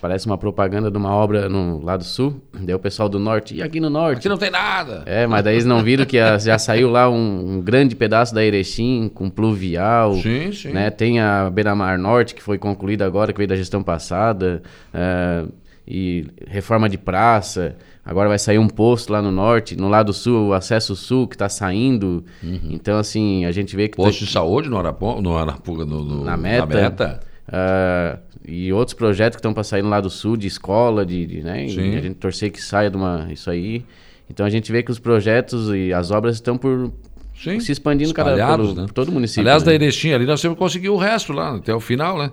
Parece 0.00 0.26
uma 0.26 0.38
propaganda 0.38 0.90
de 0.90 0.96
uma 0.96 1.12
obra 1.14 1.48
no 1.48 1.82
lado 1.82 2.04
sul, 2.04 2.40
daí 2.52 2.74
o 2.74 2.78
pessoal 2.78 3.08
do 3.08 3.18
norte, 3.18 3.54
e 3.54 3.62
aqui 3.62 3.80
no 3.80 3.90
norte? 3.90 4.18
Aqui 4.18 4.28
não 4.28 4.36
tem 4.36 4.50
nada! 4.50 5.02
É, 5.06 5.26
mas 5.26 5.44
daí 5.44 5.54
eles 5.54 5.64
não 5.64 5.82
viram 5.82 6.04
que 6.04 6.18
a, 6.18 6.38
já 6.38 6.58
saiu 6.58 6.90
lá 6.90 7.08
um, 7.08 7.56
um, 7.56 7.60
grande 7.60 7.94
pedaço 7.94 8.34
da 8.34 8.44
Erechim, 8.44 9.10
com 9.12 9.30
pluvial. 9.30 10.14
Sim, 10.14 10.52
sim. 10.52 10.70
Né? 10.70 10.90
Tem 10.90 11.20
a 11.20 11.50
Beira-Mar 11.50 11.98
Norte, 11.98 12.34
que 12.34 12.42
foi 12.42 12.58
concluída 12.58 13.06
agora, 13.06 13.32
que 13.32 13.38
veio 13.38 13.48
da 13.48 13.56
gestão 13.56 13.82
passada, 13.82 14.62
uh, 14.94 15.52
e 15.86 16.26
reforma 16.46 16.88
de 16.88 16.98
praça. 16.98 17.76
Agora 18.04 18.28
vai 18.28 18.38
sair 18.38 18.58
um 18.58 18.68
posto 18.68 19.12
lá 19.12 19.20
no 19.20 19.32
norte, 19.32 19.76
no 19.76 19.88
lado 19.88 20.12
sul, 20.12 20.48
o 20.48 20.52
acesso 20.52 20.94
sul 20.94 21.26
que 21.26 21.34
está 21.34 21.48
saindo. 21.48 22.24
Uhum. 22.42 22.68
Então, 22.70 22.98
assim, 22.98 23.44
a 23.44 23.52
gente 23.52 23.74
vê 23.74 23.88
que... 23.88 23.96
Posto 23.96 24.20
tá... 24.20 24.24
de 24.26 24.30
saúde 24.30 24.68
no 24.68 24.78
Araponga, 24.78 25.20
no, 25.20 25.36
Arapuga, 25.36 25.84
no, 25.84 26.04
no, 26.04 26.24
na 26.24 26.36
meta. 26.36 26.66
Na 26.66 26.82
meta. 26.82 27.20
Uh, 27.48 28.18
e 28.46 28.72
outros 28.72 28.94
projetos 28.94 29.36
que 29.36 29.40
estão 29.40 29.52
para 29.52 29.64
sair 29.64 29.82
no 29.82 29.88
lado 29.88 30.08
sul, 30.08 30.36
de 30.36 30.46
escola, 30.46 31.04
de, 31.04 31.26
de 31.26 31.42
né? 31.42 31.64
a 31.64 31.68
gente 31.68 32.14
torcer 32.14 32.50
que 32.50 32.62
saia 32.62 32.88
de 32.88 32.96
uma, 32.96 33.28
isso 33.30 33.50
aí. 33.50 33.84
Então 34.30 34.46
a 34.46 34.50
gente 34.50 34.70
vê 34.70 34.82
que 34.82 34.90
os 34.90 34.98
projetos 34.98 35.68
e 35.74 35.92
as 35.92 36.10
obras 36.10 36.36
estão 36.36 36.56
por 36.56 36.92
Sim. 37.34 37.60
se 37.60 37.72
expandindo 37.72 38.14
cada 38.14 38.34
pelo, 38.34 38.74
né? 38.74 38.82
por 38.86 38.92
todo 38.92 39.08
o 39.08 39.12
município. 39.12 39.42
Aliás, 39.42 39.62
né? 39.62 39.66
da 39.70 39.74
Erechim 39.74 40.12
ali 40.12 40.26
nós 40.26 40.40
sempre 40.40 40.56
conseguimos 40.56 40.98
o 40.98 41.00
resto 41.00 41.32
lá, 41.32 41.56
até 41.56 41.74
o 41.74 41.80
final, 41.80 42.18
né? 42.18 42.30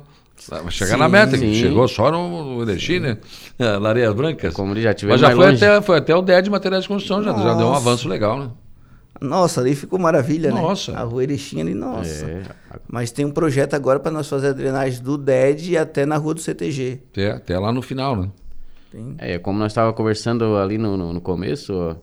Vai 0.49 0.71
chegar 0.71 0.93
sim, 0.93 0.99
na 0.99 1.07
meta, 1.07 1.37
sim. 1.37 1.53
chegou 1.53 1.87
só 1.87 2.11
no 2.11 2.63
Erechim, 2.63 2.99
né? 2.99 3.17
Lareias 3.79 4.13
Brancas. 4.13 4.53
Como 4.53 4.73
ele 4.73 4.81
já 4.81 4.95
Mas 5.03 5.21
já 5.21 5.35
foi 5.35 5.53
até, 5.53 5.81
foi 5.81 5.97
até 5.97 6.15
o 6.15 6.21
DED 6.21 6.45
de 6.45 6.49
materiais 6.49 6.83
de 6.83 6.87
construção, 6.87 7.23
já, 7.23 7.31
já 7.37 7.53
deu 7.53 7.67
um 7.67 7.73
avanço 7.73 8.09
legal, 8.09 8.39
né? 8.39 8.49
Nossa, 9.21 9.61
ali 9.61 9.75
ficou 9.75 9.99
maravilha, 9.99 10.51
nossa. 10.51 10.91
né? 10.91 10.97
A 10.97 11.03
rua 11.03 11.23
Erechim 11.23 11.61
ali, 11.61 11.73
nossa. 11.73 12.25
É. 12.25 12.41
Mas 12.87 13.11
tem 13.11 13.25
um 13.25 13.31
projeto 13.31 13.73
agora 13.73 13.99
para 13.99 14.11
nós 14.11 14.27
fazer 14.27 14.47
a 14.47 14.53
drenagem 14.53 15.01
do 15.01 15.17
DED 15.17 15.77
até 15.77 16.05
na 16.05 16.17
rua 16.17 16.33
do 16.33 16.41
CTG. 16.41 16.99
Até, 17.11 17.31
até 17.31 17.59
lá 17.59 17.71
no 17.71 17.81
final, 17.81 18.15
né? 18.15 18.29
Tem. 18.91 19.15
É, 19.17 19.37
como 19.37 19.57
nós 19.57 19.71
estávamos 19.71 19.95
conversando 19.95 20.57
ali 20.57 20.77
no, 20.77 20.97
no, 20.97 21.13
no 21.13 21.21
começo, 21.21 21.95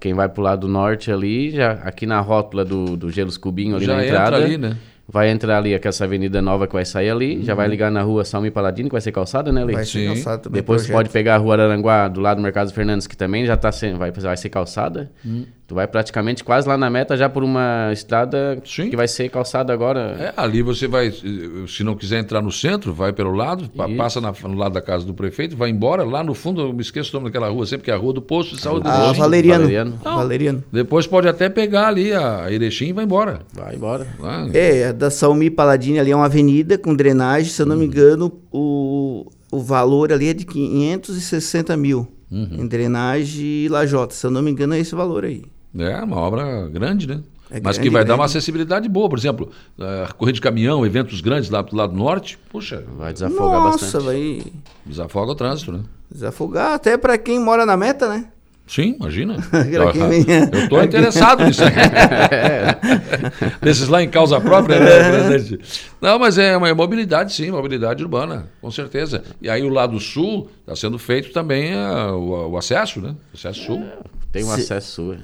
quem 0.00 0.14
vai 0.14 0.28
pro 0.28 0.42
lado 0.42 0.68
norte 0.68 1.10
ali, 1.10 1.50
já 1.50 1.72
aqui 1.72 2.06
na 2.06 2.20
rótula 2.20 2.64
do, 2.64 2.96
do 2.96 3.10
Gelos 3.10 3.36
Cubinho 3.36 3.76
ali 3.76 3.84
já 3.84 3.96
na 3.96 4.06
entrada. 4.06 4.36
Ali, 4.36 4.58
né? 4.58 4.76
Vai 5.12 5.28
entrar 5.30 5.58
ali 5.58 5.74
essa 5.74 6.04
avenida 6.04 6.40
nova 6.40 6.66
que 6.66 6.72
vai 6.72 6.84
sair 6.84 7.10
ali, 7.10 7.36
uhum. 7.36 7.42
já 7.42 7.54
vai 7.54 7.68
ligar 7.68 7.90
na 7.90 8.00
rua 8.02 8.24
Salmi 8.24 8.50
Paladino, 8.50 8.88
que 8.88 8.94
vai 8.94 9.00
ser 9.00 9.12
calçada, 9.12 9.52
né, 9.52 9.62
Ali? 9.62 9.74
Vai 9.74 9.84
ser 9.84 10.06
calçada 10.06 10.38
também. 10.38 10.60
Depois 10.60 10.82
projeto. 10.82 10.96
pode 10.96 11.08
pegar 11.10 11.34
a 11.34 11.38
rua 11.38 11.54
Araranguá, 11.54 12.08
do 12.08 12.20
lado 12.20 12.38
do 12.38 12.42
Mercado 12.42 12.72
Fernandes, 12.72 13.06
que 13.06 13.16
também 13.16 13.44
já 13.44 13.56
tá 13.56 13.70
sendo, 13.70 13.98
vai, 13.98 14.10
vai 14.10 14.36
ser 14.36 14.48
calçada. 14.48 15.10
Uhum. 15.24 15.44
Tu 15.72 15.74
vai 15.74 15.86
praticamente 15.86 16.44
quase 16.44 16.68
lá 16.68 16.76
na 16.76 16.90
meta, 16.90 17.16
já 17.16 17.30
por 17.30 17.42
uma 17.42 17.90
estrada 17.92 18.60
Sim. 18.62 18.90
que 18.90 18.96
vai 18.96 19.08
ser 19.08 19.30
calçada 19.30 19.72
agora. 19.72 20.16
É, 20.18 20.32
ali 20.36 20.60
você 20.60 20.86
vai, 20.86 21.10
se 21.10 21.82
não 21.82 21.96
quiser 21.96 22.18
entrar 22.18 22.42
no 22.42 22.52
centro, 22.52 22.92
vai 22.92 23.10
pelo 23.10 23.32
lado, 23.32 23.64
Isso. 23.64 23.96
passa 23.96 24.20
na, 24.20 24.34
no 24.42 24.54
lado 24.54 24.72
da 24.72 24.82
casa 24.82 25.06
do 25.06 25.14
prefeito, 25.14 25.56
vai 25.56 25.70
embora, 25.70 26.04
lá 26.04 26.22
no 26.22 26.34
fundo, 26.34 26.60
eu 26.60 26.72
me 26.74 26.82
esqueço 26.82 27.16
o 27.16 27.20
nome 27.20 27.30
daquela 27.30 27.48
rua 27.48 27.64
sempre, 27.64 27.84
que 27.84 27.90
é 27.90 27.94
a 27.94 27.96
rua 27.96 28.12
do 28.12 28.20
posto 28.20 28.54
de 28.54 28.60
saúde. 28.60 28.86
Ah, 28.86 29.12
Valeriano. 29.12 29.62
Valeriano. 29.62 30.00
Não, 30.04 30.16
Valeriano. 30.16 30.64
Depois 30.70 31.06
pode 31.06 31.26
até 31.26 31.48
pegar 31.48 31.88
ali 31.88 32.12
a 32.12 32.52
Erechim 32.52 32.88
e 32.88 32.92
vai 32.92 33.04
embora. 33.04 33.40
Vai 33.54 33.74
embora. 33.74 34.06
Ah, 34.22 34.46
é, 34.52 34.92
da 35.02 35.10
Salmi 35.10 35.50
Paladini 35.50 35.98
ali 35.98 36.12
é 36.12 36.16
uma 36.16 36.26
avenida 36.26 36.78
com 36.78 36.94
drenagem, 36.94 37.50
se 37.50 37.60
eu 37.60 37.66
não 37.66 37.74
hum. 37.74 37.80
me 37.80 37.86
engano, 37.86 38.32
o, 38.52 39.26
o 39.50 39.58
valor 39.58 40.12
ali 40.12 40.28
é 40.28 40.32
de 40.32 40.46
560 40.46 41.76
mil. 41.76 42.06
Uhum. 42.30 42.60
Em 42.60 42.66
drenagem 42.66 43.44
e 43.44 43.68
lajota, 43.68 44.14
se 44.14 44.24
eu 44.24 44.30
não 44.30 44.40
me 44.40 44.50
engano 44.52 44.74
é 44.74 44.78
esse 44.78 44.94
valor 44.94 45.24
aí. 45.24 45.42
É 45.76 46.02
uma 46.02 46.16
obra 46.16 46.68
grande, 46.68 47.08
né? 47.08 47.20
É 47.50 47.60
Mas 47.60 47.76
grande, 47.76 47.80
que 47.80 47.90
vai 47.90 48.00
grande. 48.02 48.08
dar 48.08 48.14
uma 48.14 48.24
acessibilidade 48.24 48.88
boa. 48.88 49.08
Por 49.08 49.18
exemplo, 49.18 49.50
uh, 49.76 50.14
corrida 50.14 50.36
de 50.36 50.40
caminhão, 50.40 50.86
eventos 50.86 51.20
grandes 51.20 51.50
lá 51.50 51.60
do 51.60 51.76
lado 51.76 51.94
norte, 51.94 52.38
puxa. 52.50 52.84
Vai 52.96 53.12
desafogar 53.12 53.60
Nossa, 53.60 53.84
bastante. 53.84 54.04
vai. 54.04 54.42
Desafoga 54.86 55.32
o 55.32 55.34
trânsito, 55.34 55.72
né? 55.72 55.80
Desafogar 56.10 56.72
até 56.72 56.96
para 56.96 57.18
quem 57.18 57.38
mora 57.38 57.66
na 57.66 57.76
meta, 57.76 58.08
né? 58.08 58.28
Sim, 58.72 58.96
imagina. 58.98 59.36
eu 59.70 60.62
estou 60.62 60.82
interessado 60.82 61.44
nisso. 61.44 61.60
Desses 63.60 63.86
lá 63.86 64.02
em 64.02 64.08
causa 64.08 64.40
própria, 64.40 64.80
né, 64.80 65.28
presidente? 65.28 65.62
Não, 66.00 66.18
mas 66.18 66.38
é 66.38 66.56
uma 66.56 66.74
mobilidade, 66.74 67.34
sim, 67.34 67.50
mobilidade 67.50 68.02
urbana, 68.02 68.48
com 68.62 68.70
certeza. 68.70 69.22
E 69.42 69.50
aí 69.50 69.62
o 69.62 69.68
lado 69.68 70.00
sul 70.00 70.48
está 70.60 70.74
sendo 70.74 70.98
feito 70.98 71.34
também 71.34 71.74
uh, 71.74 72.14
o, 72.14 72.52
o, 72.52 72.56
acesso, 72.56 72.98
né? 72.98 73.14
Acesso 73.34 73.62
sul. 73.62 73.82
É, 73.82 73.98
tem 74.32 74.42
um 74.42 74.50
acesso 74.50 74.90
sul. 74.90 75.14
É. 75.16 75.18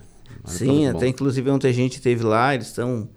Sim, 0.44 0.86
até 0.86 1.08
inclusive 1.08 1.50
ontem 1.50 1.68
a 1.68 1.72
gente 1.72 2.02
teve 2.02 2.24
lá, 2.24 2.54
eles 2.54 2.66
estão 2.66 3.08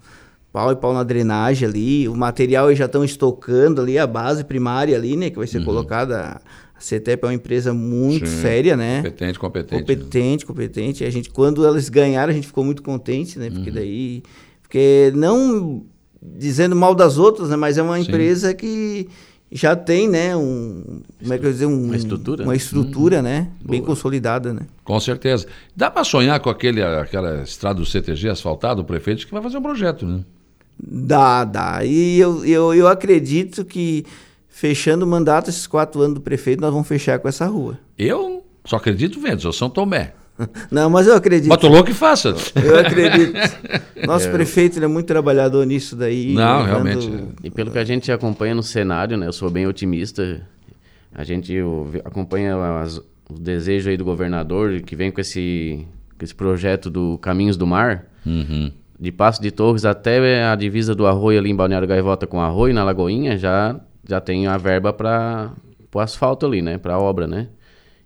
pau 0.54 0.72
e 0.72 0.78
pau 0.78 0.94
na 0.94 1.04
drenagem 1.04 1.68
ali, 1.68 2.08
o 2.08 2.16
material 2.16 2.70
eles 2.70 2.80
já 2.80 2.86
estão 2.86 3.04
estocando 3.04 3.82
ali, 3.82 4.00
a 4.00 4.08
base 4.08 4.46
primária 4.46 4.96
ali, 4.96 5.18
né, 5.18 5.30
que 5.30 5.38
vai 5.38 5.48
ser 5.48 5.58
uhum. 5.58 5.66
colocada. 5.66 6.40
A 6.82 6.84
CETEP 6.84 7.24
é 7.24 7.28
uma 7.28 7.34
empresa 7.36 7.74
muito 7.76 8.28
Sim, 8.28 8.42
séria, 8.42 8.76
né? 8.76 8.98
Competente, 8.98 9.40
competente. 9.40 9.82
Competente, 9.82 10.44
né? 10.44 10.48
competente. 10.48 11.04
E 11.04 11.08
a 11.08 11.12
gente, 11.12 11.30
quando 11.30 11.68
eles 11.68 11.90
ganharam, 11.90 12.32
a 12.32 12.34
gente 12.34 12.48
ficou 12.48 12.64
muito 12.64 12.82
contente, 12.82 13.38
né? 13.38 13.52
Porque 13.52 13.70
uhum. 13.70 13.76
daí. 13.76 14.24
Porque 14.64 15.14
não 15.16 15.84
dizendo 16.20 16.76
mal 16.76 16.96
das 16.96 17.20
outras, 17.20 17.50
né? 17.50 17.56
Mas 17.56 17.78
é 17.78 17.84
uma 17.84 17.98
Sim. 17.98 18.02
empresa 18.02 18.52
que 18.56 19.08
já 19.52 19.76
tem, 19.76 20.08
né, 20.08 20.36
um, 20.36 21.02
como 21.20 21.34
é 21.34 21.38
que 21.38 21.46
eu 21.46 21.52
dizer, 21.52 21.66
um, 21.66 21.84
uma 21.84 21.96
estrutura, 21.98 22.44
uma 22.46 22.56
estrutura, 22.56 23.20
hum, 23.20 23.24
né, 23.24 23.50
boa. 23.60 23.72
bem 23.72 23.82
consolidada, 23.82 24.54
né. 24.54 24.62
Com 24.82 24.98
certeza. 24.98 25.46
Dá 25.76 25.92
para 25.92 26.06
sonhar 26.06 26.40
com 26.40 26.50
aquele, 26.50 26.82
aquela 26.82 27.44
estrada 27.44 27.80
do 27.80 27.86
CTG 27.86 28.30
asfaltado, 28.30 28.82
o 28.82 28.86
prefeito 28.86 29.28
que 29.28 29.34
vai 29.34 29.44
fazer 29.44 29.58
um 29.58 29.62
projeto, 29.62 30.06
né? 30.06 30.22
Dá, 30.82 31.44
dá. 31.44 31.84
E 31.84 32.18
eu, 32.18 32.46
eu, 32.46 32.74
eu 32.74 32.88
acredito 32.88 33.66
que 33.66 34.06
fechando 34.51 35.05
o 35.05 35.08
mandato 35.08 35.50
esses 35.50 35.65
quatro 35.65 36.01
anos 36.01 36.15
do 36.15 36.22
prefeito, 36.22 36.62
nós 36.62 36.72
vamos 36.72 36.88
fechar 36.88 37.17
com 37.17 37.27
essa 37.27 37.48
rua. 37.48 37.79
Eu 37.98 38.46
só 38.65 38.75
acredito 38.75 39.20
vendo, 39.20 39.41
sou 39.41 39.53
São 39.53 39.70
Tomé. 39.70 40.13
Não, 40.70 40.89
mas 40.89 41.08
eu 41.08 41.15
acredito. 41.15 41.50
Bota 41.50 41.67
louco 41.67 41.89
e 41.89 41.93
faça. 41.93 42.36
Eu 42.63 42.79
acredito. 42.79 43.34
Nosso 44.05 44.27
é. 44.29 44.31
prefeito 44.31 44.84
é 44.84 44.88
muito 44.88 45.08
trabalhador 45.08 45.65
nisso 45.65 45.96
daí. 45.96 46.34
Não, 46.34 46.63
realmente. 46.63 47.10
E 47.43 47.50
pelo 47.50 47.72
que 47.72 47.79
a 47.79 47.84
gente 47.84 48.12
acompanha 48.12 48.55
no 48.55 48.63
cenário, 48.63 49.17
né? 49.17 49.27
Eu 49.27 49.34
sou 49.34 49.50
bem 49.50 49.67
otimista. 49.67 50.41
A 51.13 51.24
gente 51.24 51.53
acompanha 52.03 52.55
as, 52.81 52.98
o 53.29 53.39
desejo 53.39 53.89
aí 53.89 53.98
do 53.98 54.05
governador 54.05 54.81
que 54.81 54.96
vem 54.96 55.12
com 55.12 55.22
esse, 55.22 55.86
com 56.17 56.24
esse 56.24 56.34
projeto 56.34 56.89
do 56.89 57.17
Caminhos 57.17 57.58
do 57.58 57.67
Mar. 57.67 58.05
Uhum. 58.25 58.72
De 59.00 59.12
Passo 59.12 59.41
de 59.41 59.51
Torres 59.51 59.84
até 59.84 60.46
a 60.46 60.55
divisa 60.55 60.93
do 60.93 61.08
Arroio 61.08 61.39
ali 61.39 61.50
em 61.50 61.55
Balneário 61.55 61.88
Gaivota 61.88 62.27
com 62.27 62.39
Arroio, 62.39 62.74
na 62.74 62.84
Lagoinha, 62.84 63.36
já, 63.36 63.79
já 64.12 64.22
tem 64.22 64.46
a 64.48 64.58
verba 64.58 64.94
para 64.94 65.51
o 65.94 66.00
asfalto 66.00 66.46
ali, 66.46 66.62
né? 66.62 66.77
Para 66.77 66.96
a 66.96 67.00
obra, 67.00 67.27
né? 67.27 67.48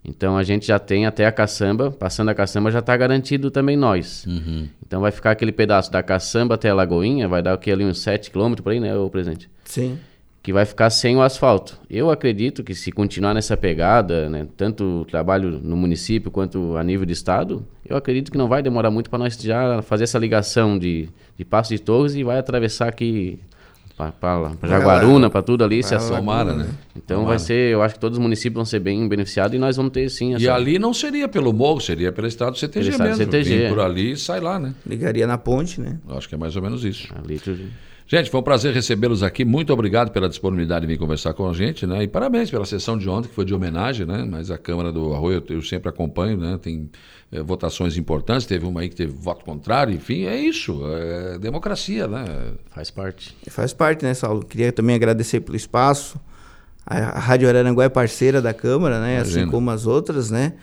Então 0.07 0.37
a 0.37 0.43
gente 0.43 0.67
já 0.67 0.77
tem 0.77 1.07
até 1.07 1.25
a 1.25 1.31
caçamba, 1.31 1.89
passando 1.89 2.29
a 2.29 2.35
caçamba 2.35 2.69
já 2.69 2.79
está 2.79 2.95
garantido 2.95 3.49
também 3.49 3.75
nós. 3.75 4.23
Uhum. 4.27 4.67
Então 4.85 5.01
vai 5.01 5.11
ficar 5.11 5.31
aquele 5.31 5.51
pedaço 5.51 5.91
da 5.91 6.03
caçamba 6.03 6.53
até 6.53 6.69
a 6.69 6.75
Lagoinha, 6.75 7.27
vai 7.27 7.41
dar 7.41 7.53
aqui 7.53 7.71
ali 7.71 7.83
uns 7.83 7.99
7 7.99 8.29
km 8.29 8.53
por 8.61 8.71
aí, 8.71 8.79
né, 8.79 8.95
o 8.95 9.09
presidente? 9.09 9.49
Sim. 9.63 9.97
Que 10.43 10.53
vai 10.53 10.63
ficar 10.63 10.91
sem 10.91 11.15
o 11.17 11.23
asfalto. 11.23 11.79
Eu 11.89 12.11
acredito 12.11 12.63
que 12.63 12.75
se 12.75 12.91
continuar 12.91 13.33
nessa 13.33 13.57
pegada, 13.57 14.29
né, 14.29 14.47
tanto 14.55 15.01
o 15.01 15.05
trabalho 15.05 15.59
no 15.59 15.75
município 15.75 16.29
quanto 16.29 16.77
a 16.77 16.83
nível 16.83 17.07
de 17.07 17.13
estado, 17.13 17.65
eu 17.83 17.97
acredito 17.97 18.31
que 18.31 18.37
não 18.37 18.47
vai 18.47 18.61
demorar 18.61 18.91
muito 18.91 19.09
para 19.09 19.17
nós 19.17 19.35
já 19.35 19.81
fazer 19.81 20.03
essa 20.03 20.19
ligação 20.19 20.77
de, 20.77 21.09
de 21.35 21.43
Passo 21.43 21.71
de 21.71 21.79
Torres 21.79 22.13
e 22.13 22.23
vai 22.23 22.37
atravessar 22.37 22.87
aqui 22.87 23.39
para 23.95 24.67
Jaguaruna, 24.67 25.29
para 25.29 25.41
tudo 25.41 25.63
ali, 25.63 25.81
se 25.81 25.97
Tomara, 25.97 26.53
né? 26.53 26.67
Então 26.95 27.19
Tomara. 27.19 27.37
vai 27.37 27.39
ser, 27.39 27.71
eu 27.71 27.81
acho 27.81 27.95
que 27.95 27.99
todos 27.99 28.17
os 28.17 28.21
municípios 28.21 28.55
vão 28.55 28.65
ser 28.65 28.79
bem 28.79 29.07
beneficiados 29.07 29.55
e 29.55 29.59
nós 29.59 29.77
vamos 29.77 29.93
ter 29.93 30.09
sim. 30.09 30.35
Essa... 30.35 30.43
E 30.43 30.49
ali 30.49 30.77
não 30.77 30.93
seria 30.93 31.29
pelo 31.29 31.53
morro, 31.53 31.79
seria 31.79 32.11
pelo 32.11 32.27
estado 32.27 32.57
CTG 32.57 32.91
pelo 32.91 33.03
mesmo. 33.03 33.17
CTG, 33.17 33.57
Vem 33.57 33.65
é. 33.67 33.69
por 33.69 33.79
ali 33.79 34.11
e 34.11 34.17
sai 34.17 34.41
lá, 34.41 34.59
né? 34.59 34.73
Ligaria 34.85 35.25
na 35.25 35.37
ponte, 35.37 35.79
né? 35.79 35.97
Acho 36.09 36.27
que 36.27 36.35
é 36.35 36.37
mais 36.37 36.55
ou 36.57 36.61
menos 36.61 36.83
isso. 36.83 37.07
Ali 37.15 37.39
tudo. 37.39 37.63
Gente, 38.07 38.29
foi 38.29 38.39
um 38.39 38.43
prazer 38.43 38.71
recebê-los 38.71 39.23
aqui. 39.23 39.43
Muito 39.43 39.73
obrigado 39.73 40.11
pela 40.11 40.29
disponibilidade 40.29 40.85
de 40.85 40.93
vir 40.93 40.99
conversar 40.99 41.33
com 41.33 41.49
a 41.49 41.53
gente, 41.53 41.87
né? 41.87 42.03
E 42.03 42.07
parabéns 42.07 42.51
pela 42.51 42.63
sessão 42.63 42.95
de 42.97 43.09
ontem, 43.09 43.29
que 43.29 43.33
foi 43.33 43.45
de 43.45 43.53
homenagem, 43.53 44.05
né? 44.05 44.23
Mas 44.29 44.51
a 44.51 44.59
Câmara 44.59 44.91
do 44.91 45.11
Arroio 45.11 45.43
eu, 45.49 45.55
eu 45.55 45.61
sempre 45.63 45.89
acompanho, 45.89 46.37
né? 46.37 46.59
Tem 46.61 46.87
é, 47.31 47.41
votações 47.41 47.97
importantes, 47.97 48.45
teve 48.45 48.63
uma 48.63 48.81
aí 48.81 48.89
que 48.89 48.95
teve 48.95 49.11
voto 49.11 49.43
contrário, 49.43 49.91
enfim, 49.91 50.25
é 50.25 50.37
isso, 50.37 50.81
é 50.85 51.39
democracia, 51.39 52.07
né? 52.07 52.25
Faz 52.69 52.91
parte. 52.91 53.35
Faz 53.49 53.73
parte, 53.73 54.05
né, 54.05 54.13
Saulo? 54.13 54.45
Queria 54.45 54.71
também 54.71 54.95
agradecer 54.95 55.39
pelo 55.39 55.57
espaço. 55.57 56.19
A 56.85 57.17
Rádio 57.19 57.49
Araranguá 57.49 57.85
é 57.85 57.89
parceira 57.89 58.39
da 58.39 58.53
Câmara, 58.53 59.01
né? 59.01 59.15
Imagina. 59.15 59.41
Assim 59.41 59.51
como 59.51 59.71
as 59.71 59.87
outras, 59.87 60.29
né? 60.29 60.53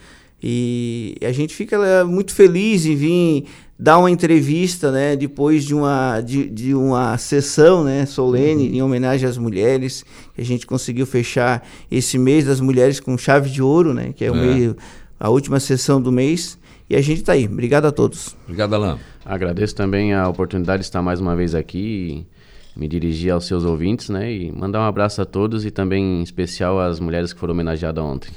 E 0.42 1.16
a 1.22 1.30
gente 1.30 1.54
fica 1.54 1.76
é, 1.76 2.02
muito 2.02 2.34
feliz 2.34 2.84
em 2.84 2.96
vir 2.96 3.44
dar 3.78 3.98
uma 3.98 4.10
entrevista, 4.10 4.90
né, 4.90 5.16
depois 5.16 5.64
de 5.64 5.74
uma, 5.74 6.20
de, 6.20 6.48
de 6.48 6.74
uma 6.74 7.18
sessão, 7.18 7.82
né, 7.84 8.06
solene 8.06 8.68
uhum. 8.68 8.74
em 8.74 8.82
homenagem 8.82 9.28
às 9.28 9.36
mulheres, 9.36 10.04
que 10.34 10.40
a 10.40 10.44
gente 10.44 10.66
conseguiu 10.66 11.04
fechar 11.04 11.66
esse 11.90 12.16
mês 12.16 12.44
das 12.44 12.60
mulheres 12.60 13.00
com 13.00 13.18
chave 13.18 13.50
de 13.50 13.60
ouro, 13.60 13.92
né, 13.92 14.12
que 14.14 14.24
é, 14.24 14.28
é. 14.28 14.30
o 14.30 14.34
meio, 14.34 14.76
a 15.18 15.28
última 15.28 15.58
sessão 15.58 16.00
do 16.00 16.12
mês. 16.12 16.58
E 16.88 16.94
a 16.94 17.00
gente 17.00 17.20
está 17.20 17.32
aí. 17.32 17.46
Obrigado 17.46 17.86
a 17.86 17.92
todos. 17.92 18.36
Obrigado, 18.44 18.74
Alain. 18.74 18.98
Agradeço 19.24 19.74
também 19.74 20.12
a 20.12 20.28
oportunidade 20.28 20.82
de 20.82 20.86
estar 20.86 21.00
mais 21.00 21.20
uma 21.20 21.34
vez 21.34 21.54
aqui 21.54 21.78
e 21.78 22.31
me 22.74 22.88
dirigir 22.88 23.32
aos 23.32 23.46
seus 23.46 23.64
ouvintes, 23.64 24.08
né, 24.08 24.32
e 24.32 24.52
mandar 24.52 24.80
um 24.80 24.84
abraço 24.84 25.20
a 25.20 25.24
todos 25.24 25.64
e 25.64 25.70
também 25.70 26.20
em 26.20 26.22
especial 26.22 26.80
às 26.80 26.98
mulheres 26.98 27.32
que 27.32 27.40
foram 27.40 27.52
homenageadas 27.52 28.02
ontem. 28.02 28.30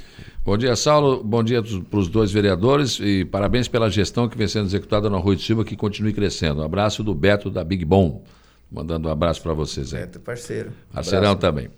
Bom 0.44 0.56
dia, 0.56 0.76
Saulo. 0.76 1.24
Bom 1.24 1.42
dia 1.42 1.60
para 1.62 1.98
os 1.98 2.08
dois 2.08 2.30
vereadores 2.30 3.00
e 3.00 3.24
parabéns 3.24 3.66
pela 3.66 3.90
gestão 3.90 4.28
que 4.28 4.38
vem 4.38 4.46
sendo 4.46 4.66
executada 4.66 5.10
no 5.10 5.18
Rui 5.18 5.34
de 5.34 5.42
Silva, 5.42 5.64
que 5.64 5.74
continue 5.74 6.12
crescendo. 6.12 6.60
Um 6.60 6.64
abraço 6.64 7.02
do 7.02 7.12
Beto 7.12 7.50
da 7.50 7.64
Big 7.64 7.84
Bom. 7.84 8.22
Mandando 8.70 9.08
um 9.08 9.10
abraço 9.10 9.42
para 9.42 9.54
vocês 9.54 9.92
aí. 9.92 10.00
Beto, 10.02 10.20
parceiro. 10.20 10.70
Parceirão 10.92 11.34
também. 11.34 11.68